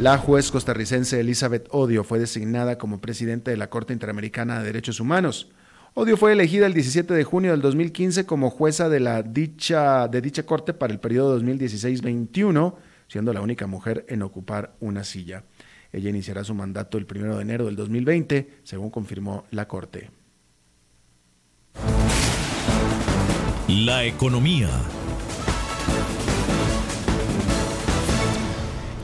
[0.03, 4.99] La juez costarricense Elizabeth Odio fue designada como presidente de la Corte Interamericana de Derechos
[4.99, 5.53] Humanos.
[5.95, 10.21] Odio fue elegida el 17 de junio del 2015 como jueza de, la dicha, de
[10.21, 12.75] dicha corte para el periodo 2016-21,
[13.07, 15.45] siendo la única mujer en ocupar una silla.
[15.93, 20.11] Ella iniciará su mandato el 1 de enero del 2020, según confirmó la Corte.
[23.69, 24.69] La economía.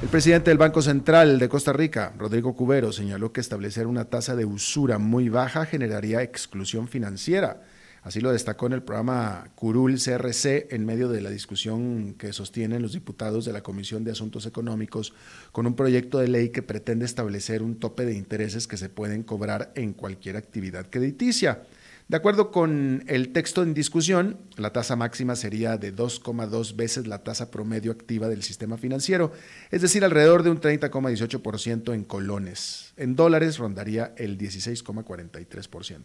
[0.08, 4.34] El presidente del Banco Central de Costa Rica, Rodrigo Cubero, señaló que establecer una tasa
[4.34, 7.60] de usura muy baja generaría exclusión financiera.
[8.02, 12.80] Así lo destacó en el programa Curul CRC en medio de la discusión que sostienen
[12.80, 15.12] los diputados de la Comisión de Asuntos Económicos
[15.52, 19.22] con un proyecto de ley que pretende establecer un tope de intereses que se pueden
[19.22, 21.64] cobrar en cualquier actividad crediticia.
[22.08, 27.22] De acuerdo con el texto en discusión, la tasa máxima sería de 2,2 veces la
[27.22, 29.30] tasa promedio activa del sistema financiero,
[29.70, 32.94] es decir, alrededor de un 30,18% en colones.
[32.96, 36.04] En dólares rondaría el 16,43%.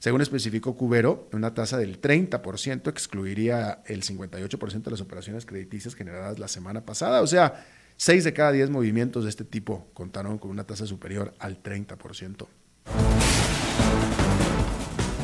[0.00, 6.38] Según especificó Cubero, una tasa del 30% excluiría el 58% de las operaciones crediticias generadas
[6.38, 7.64] la semana pasada, o sea,
[7.96, 12.46] 6 de cada 10 movimientos de este tipo contaron con una tasa superior al 30%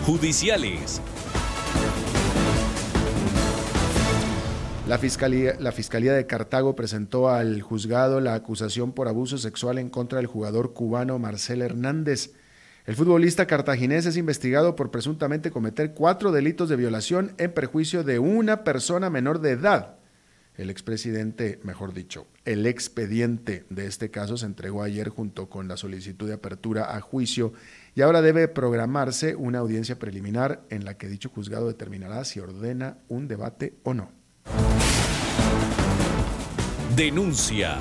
[0.04, 1.00] judiciales.
[4.86, 9.88] La Fiscalía, la Fiscalía de Cartago presentó al juzgado la acusación por abuso sexual en
[9.88, 12.34] contra del jugador cubano Marcel Hernández.
[12.84, 18.18] El futbolista cartaginés es investigado por presuntamente cometer cuatro delitos de violación en perjuicio de
[18.18, 19.96] una persona menor de edad.
[20.56, 25.76] El expresidente, mejor dicho, el expediente de este caso se entregó ayer junto con la
[25.76, 27.54] solicitud de apertura a juicio
[27.94, 32.98] y ahora debe programarse una audiencia preliminar en la que dicho juzgado determinará si ordena
[33.08, 34.10] un debate o no.
[36.96, 37.78] Denuncia.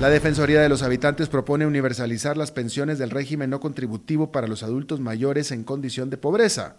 [0.00, 4.62] La Defensoría de los Habitantes propone universalizar las pensiones del régimen no contributivo para los
[4.62, 6.76] adultos mayores en condición de pobreza.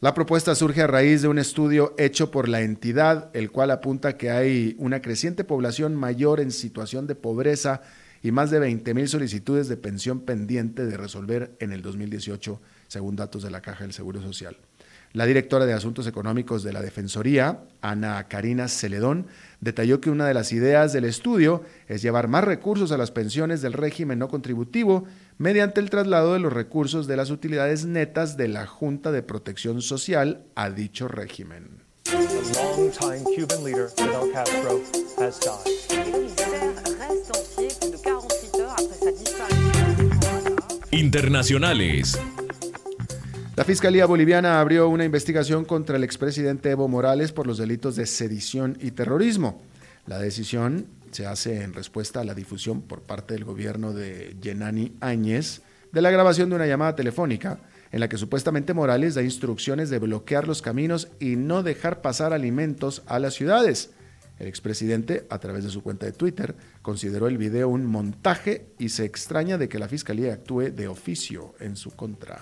[0.00, 4.18] La propuesta surge a raíz de un estudio hecho por la entidad, el cual apunta
[4.18, 7.80] que hay una creciente población mayor en situación de pobreza
[8.26, 13.44] y más de 20.000 solicitudes de pensión pendiente de resolver en el 2018, según datos
[13.44, 14.56] de la Caja del Seguro Social.
[15.12, 19.28] La directora de Asuntos Económicos de la Defensoría, Ana Karina Celedón,
[19.60, 23.62] detalló que una de las ideas del estudio es llevar más recursos a las pensiones
[23.62, 25.04] del régimen no contributivo
[25.38, 29.82] mediante el traslado de los recursos de las utilidades netas de la Junta de Protección
[29.82, 31.86] Social a dicho régimen.
[40.96, 42.18] Internacionales.
[43.54, 48.06] La Fiscalía Boliviana abrió una investigación contra el expresidente Evo Morales por los delitos de
[48.06, 49.60] sedición y terrorismo.
[50.06, 54.94] La decisión se hace en respuesta a la difusión por parte del gobierno de Yenani
[55.00, 55.60] Áñez
[55.92, 57.58] de la grabación de una llamada telefónica
[57.92, 62.32] en la que supuestamente Morales da instrucciones de bloquear los caminos y no dejar pasar
[62.32, 63.90] alimentos a las ciudades.
[64.38, 66.54] El expresidente, a través de su cuenta de Twitter,
[66.86, 71.56] consideró el video un montaje y se extraña de que la fiscalía actúe de oficio
[71.58, 72.38] en su contra.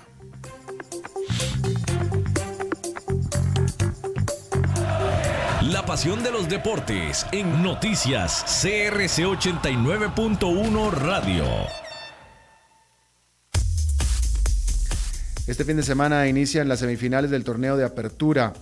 [5.62, 11.44] La pasión de los deportes en noticias CRC 89.1 Radio.
[15.46, 18.52] Este fin de semana inician las semifinales del torneo de apertura.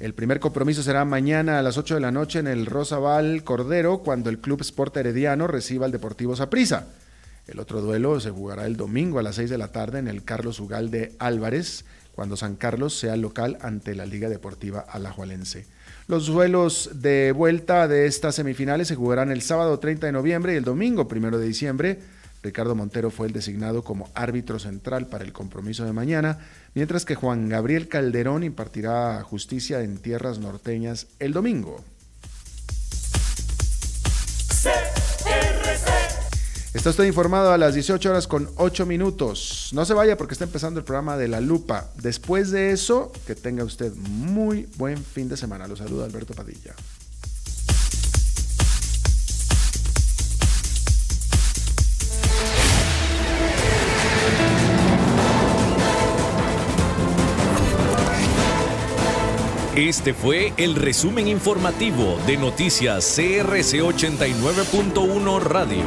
[0.00, 3.98] El primer compromiso será mañana a las 8 de la noche en el Rosabal Cordero,
[3.98, 6.86] cuando el Club Sport Herediano reciba al Deportivo Saprissa.
[7.46, 10.24] El otro duelo se jugará el domingo a las 6 de la tarde en el
[10.24, 11.84] Carlos Ugalde Álvarez,
[12.14, 15.66] cuando San Carlos sea local ante la Liga Deportiva Alajuelense.
[16.08, 20.56] Los duelos de vuelta de estas semifinales se jugarán el sábado 30 de noviembre y
[20.56, 21.98] el domingo 1 de diciembre.
[22.42, 26.38] Ricardo Montero fue el designado como árbitro central para el compromiso de mañana,
[26.74, 31.84] mientras que Juan Gabriel Calderón impartirá justicia en tierras norteñas el domingo.
[36.72, 39.70] Está usted informado a las 18 horas con 8 minutos.
[39.72, 41.90] No se vaya porque está empezando el programa de La Lupa.
[42.00, 45.66] Después de eso, que tenga usted muy buen fin de semana.
[45.66, 46.74] Lo saluda Alberto Padilla.
[59.76, 65.84] Este fue el resumen informativo de Noticias CRC 89.1 Radio.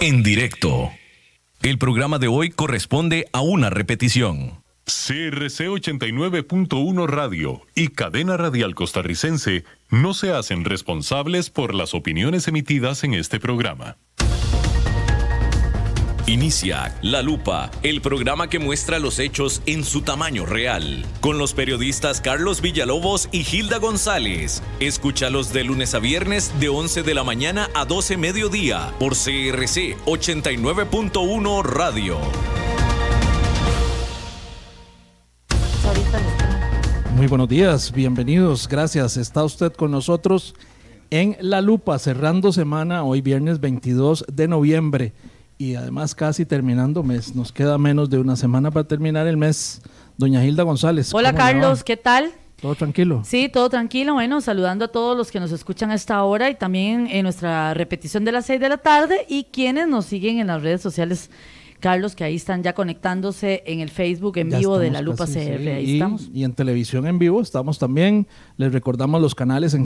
[0.00, 0.90] En directo.
[1.62, 4.59] El programa de hoy corresponde a una repetición.
[4.90, 13.04] CRC 89.1 Radio y Cadena Radial Costarricense no se hacen responsables por las opiniones emitidas
[13.04, 13.96] en este programa.
[16.26, 21.54] Inicia La Lupa, el programa que muestra los hechos en su tamaño real, con los
[21.54, 24.62] periodistas Carlos Villalobos y Hilda González.
[24.78, 29.96] Escúchalos de lunes a viernes de 11 de la mañana a 12 mediodía por CRC
[30.06, 32.79] 89.1 Radio.
[37.20, 39.18] Muy buenos días, bienvenidos, gracias.
[39.18, 40.54] Está usted con nosotros
[41.10, 45.12] en La Lupa, cerrando semana, hoy viernes 22 de noviembre
[45.58, 47.36] y además casi terminando mes.
[47.36, 49.82] Nos queda menos de una semana para terminar el mes.
[50.16, 51.12] Doña Hilda González.
[51.12, 52.32] Hola Carlos, ¿qué tal?
[52.58, 53.20] ¿Todo tranquilo?
[53.22, 54.14] Sí, todo tranquilo.
[54.14, 57.74] Bueno, saludando a todos los que nos escuchan a esta hora y también en nuestra
[57.74, 61.28] repetición de las 6 de la tarde y quienes nos siguen en las redes sociales.
[61.80, 65.38] Carlos, que ahí están ya conectándose en el Facebook en vivo de la Lupa CR.
[65.38, 66.30] Ahí y, estamos.
[66.32, 68.28] Y en televisión en vivo estamos también.
[68.56, 69.78] Les recordamos los canales en